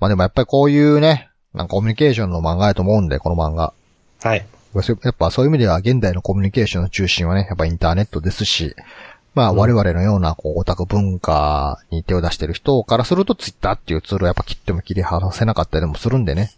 [0.00, 3.72] まあでもやっぱりこういうね、なんかコミュニケーションの漫画やと思うんで、この漫画。
[4.22, 4.46] はい。
[4.74, 8.74] やっぱそういう意味では現代のコミュニケーションの中心はね、やっぱインターネットですし、
[9.34, 16.52] まあうん我々のようなこうオタク文化に手を出してる人からするとツイッターっていうツールはやっぱ切っても切り離せなかったりもするんでね。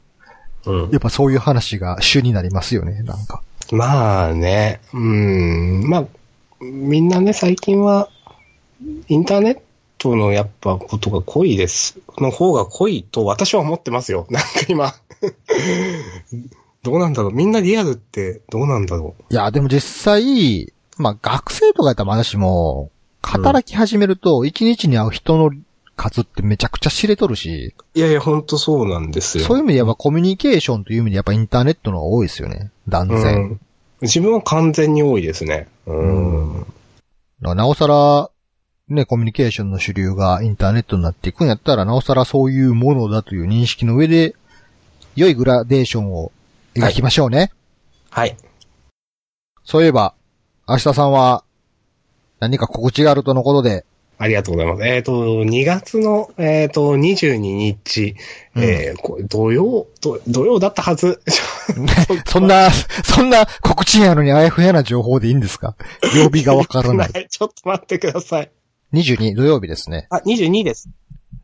[0.67, 3.43] うんやっぱそういう話が主になりますよね、なんか。
[3.73, 6.05] まあね、うん、まあ、
[6.61, 8.09] みんなね、最近は、
[9.09, 9.59] インターネッ
[9.99, 11.99] トのやっぱことが濃いです。
[12.19, 14.27] の方が濃いと私は思ってますよ。
[14.31, 14.95] なんか今。
[16.83, 22.91] どうなんだろうみんなリアルってどうなんだろいや、でも実際、まあ学生とかやったらまだしも、
[23.23, 25.51] 働き始めると一日に会う人の
[25.97, 29.45] 数ってめちゃくちゃ知れとるし、ういやいや、ほんとそうなんですよ。
[29.45, 32.71] そういう意味でやっぱコミュニケーションという意味でやっぱインターネットの方が多いですよね。
[32.89, 33.35] 断然。
[33.35, 33.61] うん
[34.03, 35.69] 自分は完全に多いですね。
[35.87, 36.61] うん。
[36.61, 36.69] だか
[37.41, 38.31] らなおさら、
[38.89, 44.37] ね、コミュニケーションの主流がインターネットになっていくんやったら、なおさらそういうものだという認識の上で、
[45.17, 46.31] 良いグラデーションを
[46.75, 47.51] 描きましょうね。
[48.11, 48.37] はい。
[49.65, 50.15] そういえば、
[50.69, 51.43] 明日さんは、
[52.39, 53.87] 何か告知があるとのことで、
[54.19, 54.87] ありがとうございます。
[54.87, 58.17] えっ、と、2月の、えっ、と、22日、
[58.57, 61.21] えーこれ土曜土、土曜だったはず。
[62.27, 65.77] そんな、そんな告知やのにあやふやな情報でいいんですか？
[66.15, 67.11] 曜日がわからない。
[67.29, 68.51] ちょっと待ってください。
[68.95, 70.07] 22土曜日ですね。
[70.09, 70.89] あ、22です。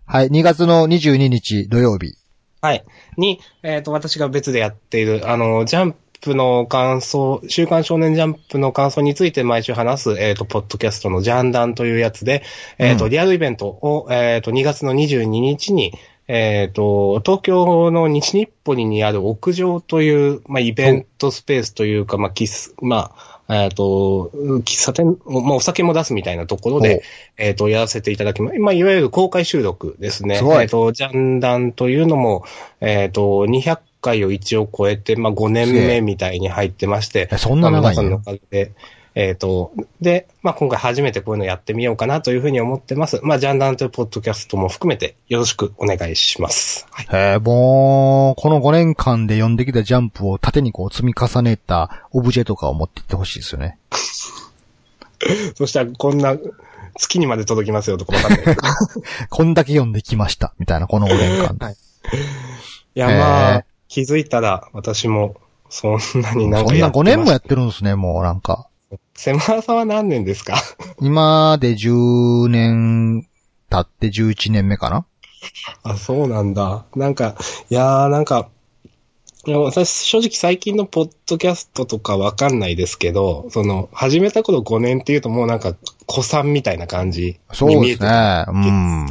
[0.06, 2.14] はい、2月の22日土曜日。
[2.62, 2.84] はい。
[3.18, 12.42] に、えっ、と、私が別でやっている、あの、ジャンプの感想、週刊少年ジャンプの感想について毎週話す、えっ、と、ポッドキャストのジャンダンというやつで、
[12.78, 15.92] えっ、と、うんリアルイベントを、えっ、と、2月の22日に、
[16.28, 23.12] えっ、と、東京の西日暮里にある屋上という、まあ、イベントスペースというか、まあ、キス、ま
[23.48, 27.02] あ、えっ、と、喫茶店、まあ、お酒も出すみたいなところで、
[27.36, 28.58] えっ、と、やらせていただきます。
[28.60, 30.36] まあ、いわゆる公開収録ですね。
[30.36, 32.44] すえっ、と、ジャンダンというのも、
[32.80, 38.72] えっ、と、200回を一応超えて、まあ、5年目みたいに入ってまして、えそんな長い皆さんのおかげで、
[39.14, 43.20] えっ、と、で、まあ、今回初めてこういうのやってみようかなというふうに思ってます。
[43.22, 46.86] まあ、ジャンダンというポッドキャストも含めてよろしくお願いします。
[46.90, 47.06] はい。
[47.12, 53.78] へえ、もう、この5年間で読んできたジャンプを縦にこう積み重ねたオブジェとかを持っていってほしいですよね。
[55.56, 56.36] そしたら、こんな、
[56.96, 58.56] 月にまで届きますよとかわかんない。
[59.28, 61.56] こんだけ読んできました、みたいな、この5年間。
[61.58, 61.76] はい
[62.94, 65.36] いや、まあ、気づいたら、私も、
[65.68, 68.66] そんなになんそんな5かやってま年もやってるんですね、もうなんか。
[69.14, 70.56] セマラさんは何年ですか？
[71.02, 73.26] 今で10年
[73.68, 75.04] 経って11年目かな
[75.82, 76.86] あ、そうなんだ。
[76.96, 77.36] なんか、
[77.68, 78.48] いやーなんか、
[79.44, 85.74] いや私正直最近のポッドキャストとかわかんないですけど、その、始めた頃5年っていうともうなんか、
[86.06, 88.44] 子さんみたいな感じそうに見えてですね。
[88.48, 89.06] うん。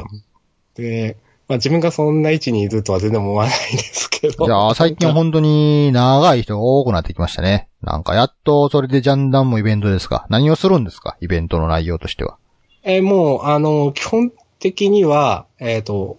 [0.73, 1.17] で、
[1.51, 4.45] まあ自分がそんな位置にいるとは全然思わないですけど。
[4.45, 7.67] いやー、最近は本当に長い人が多くなってきましたね。
[7.81, 11.17] なんかやっとそれでジャンダンもイベントですか何をするんですか？
[11.19, 12.37] イベントの内容としては。
[12.83, 16.17] えーもう、あの、基本的には、えっ、と、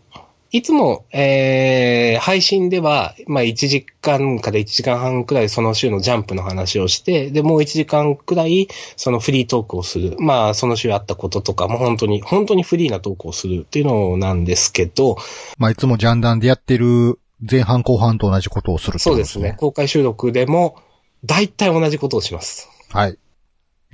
[0.52, 10.16] いつも、えー配信では、まあ、1時間から1時間半くらいその週のジャンプの話をして、で、もう1時間くらい、そのフリートークをする。
[10.20, 15.16] まあ、その週あったこととかも本当に、本当にフリーなトークをするっていうのなんですけど、
[15.58, 17.18] まあ、いつもジャンダンでやってる
[17.50, 19.56] 前半後半と同じことをするってことそうですね。。
[19.58, 20.76] 公開収録でも、
[21.24, 22.68] 大体同じことをします。
[22.90, 23.18] はい。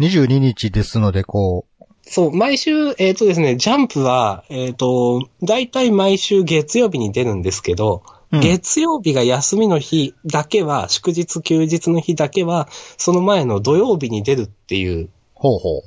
[0.00, 1.67] 22日ですので、こう、
[2.10, 15.82] そう、毎週、えっ、とですね、ジャンプは、えっ、と、大体毎週月曜日に出るんですけど、うん月曜日が休みの日だけは、祝日休日の日だけは、その前の土曜日に出るっていう、ほうほう。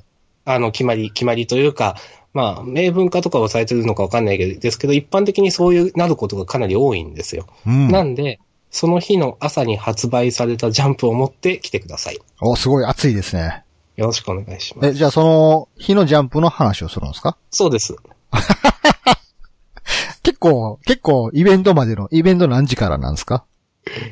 [0.46, 1.98] あの、決まり、決まりというか、
[2.34, 7.46] まあ、明文化とかはされてるのかわかんないけど、ですけど、一般的にそういう、なることがかなり多いんですよ。
[7.68, 7.90] うん。
[7.90, 8.40] なんで、
[8.72, 12.20] その日の朝に発売されたジャンプを持って来てください。
[12.42, 13.64] お、すごい熱いですね。
[13.96, 14.90] よろしくお願いします。
[14.90, 17.38] え、じゃあその、日のジャンプの話をするんですか？
[17.52, 17.96] そうです。
[20.24, 23.44] 結構、結構、イベントまでの、イベント何時からなんですか？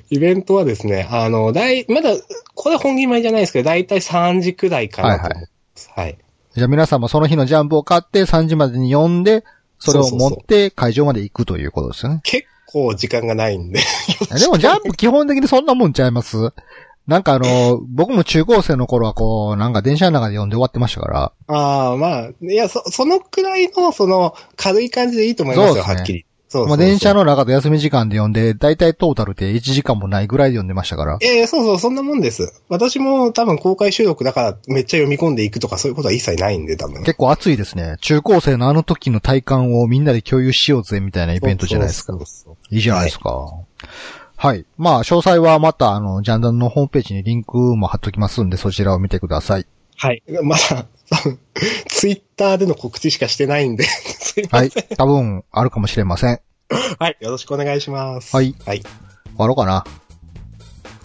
[0.10, 2.10] イベントはですね、あの、だい、まだ、
[2.56, 5.92] これ本決まりじゃないですけど、だいたい3時くらいかなと思います。
[5.96, 6.18] はい、
[6.56, 9.44] じゃあ皆さんもその日のジャンプを買って3時までに読んで、
[9.78, 12.20] それを持って会場まで行くということですよね。
[12.24, 13.80] 結構時間がないんで。
[14.40, 16.52] でもジャンプ基本的にそんなもんちゃいます？
[17.10, 21.34] なんかあの、僕も中高生の頃はこう、なんか電車の中で読んで終わってましたから。
[21.47, 26.26] ああ、まあ、いや、そ、そのくらいの、その、軽い感じでいいと思いますよ、すねはっきり。
[26.47, 31.20] そうそうまあ電車の中で休み時間で読んで、だいたいトータルで1時間もないぐらいで読んでましたから。
[31.22, 32.51] ええそうそう、そんなもんです。
[32.70, 37.03] 私も多分公開収録だからめっちゃ読み込んでいくとかそういうことは一切ないんで、多分。
[37.03, 37.97] 結構熱いですね。
[38.01, 42.20] 中高生のあの時の体感をみんなで共有しようぜみたいなイベントじゃないですかそう。
[42.22, 43.30] そうそういいじゃないですか。
[43.30, 43.66] はい。
[44.78, 49.68] まあ、詳細はまた、あの、ジャンダンのホームページにリンクも貼っときますんで、そちらを見てください。
[49.98, 50.24] はい。
[50.44, 51.40] まだ、多 分
[51.88, 54.84] ツイッターでの告知しかしてないんで、すいまはいせん。。
[54.98, 56.40] 多分、あるかもしれません。
[57.00, 57.18] はい。
[57.20, 58.34] よろしくお願いします。
[58.36, 58.56] はい。
[58.66, 58.82] はい。
[58.82, 58.90] 終
[59.38, 59.84] わろうかな。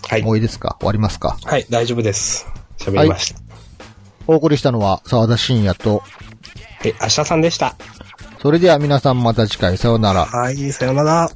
[0.09, 0.33] はいも。
[0.33, 0.77] ういいですか？
[0.79, 1.37] 終わりますか？
[1.45, 2.47] はい、大丈夫です。
[2.79, 3.41] 喋りました。
[4.29, 6.03] お送りしたのは、沢田信也と、
[6.85, 7.75] え、明日さんでした。
[8.43, 10.27] それでは皆さんまた次回さようなら。
[10.27, 11.31] はい、さよなら。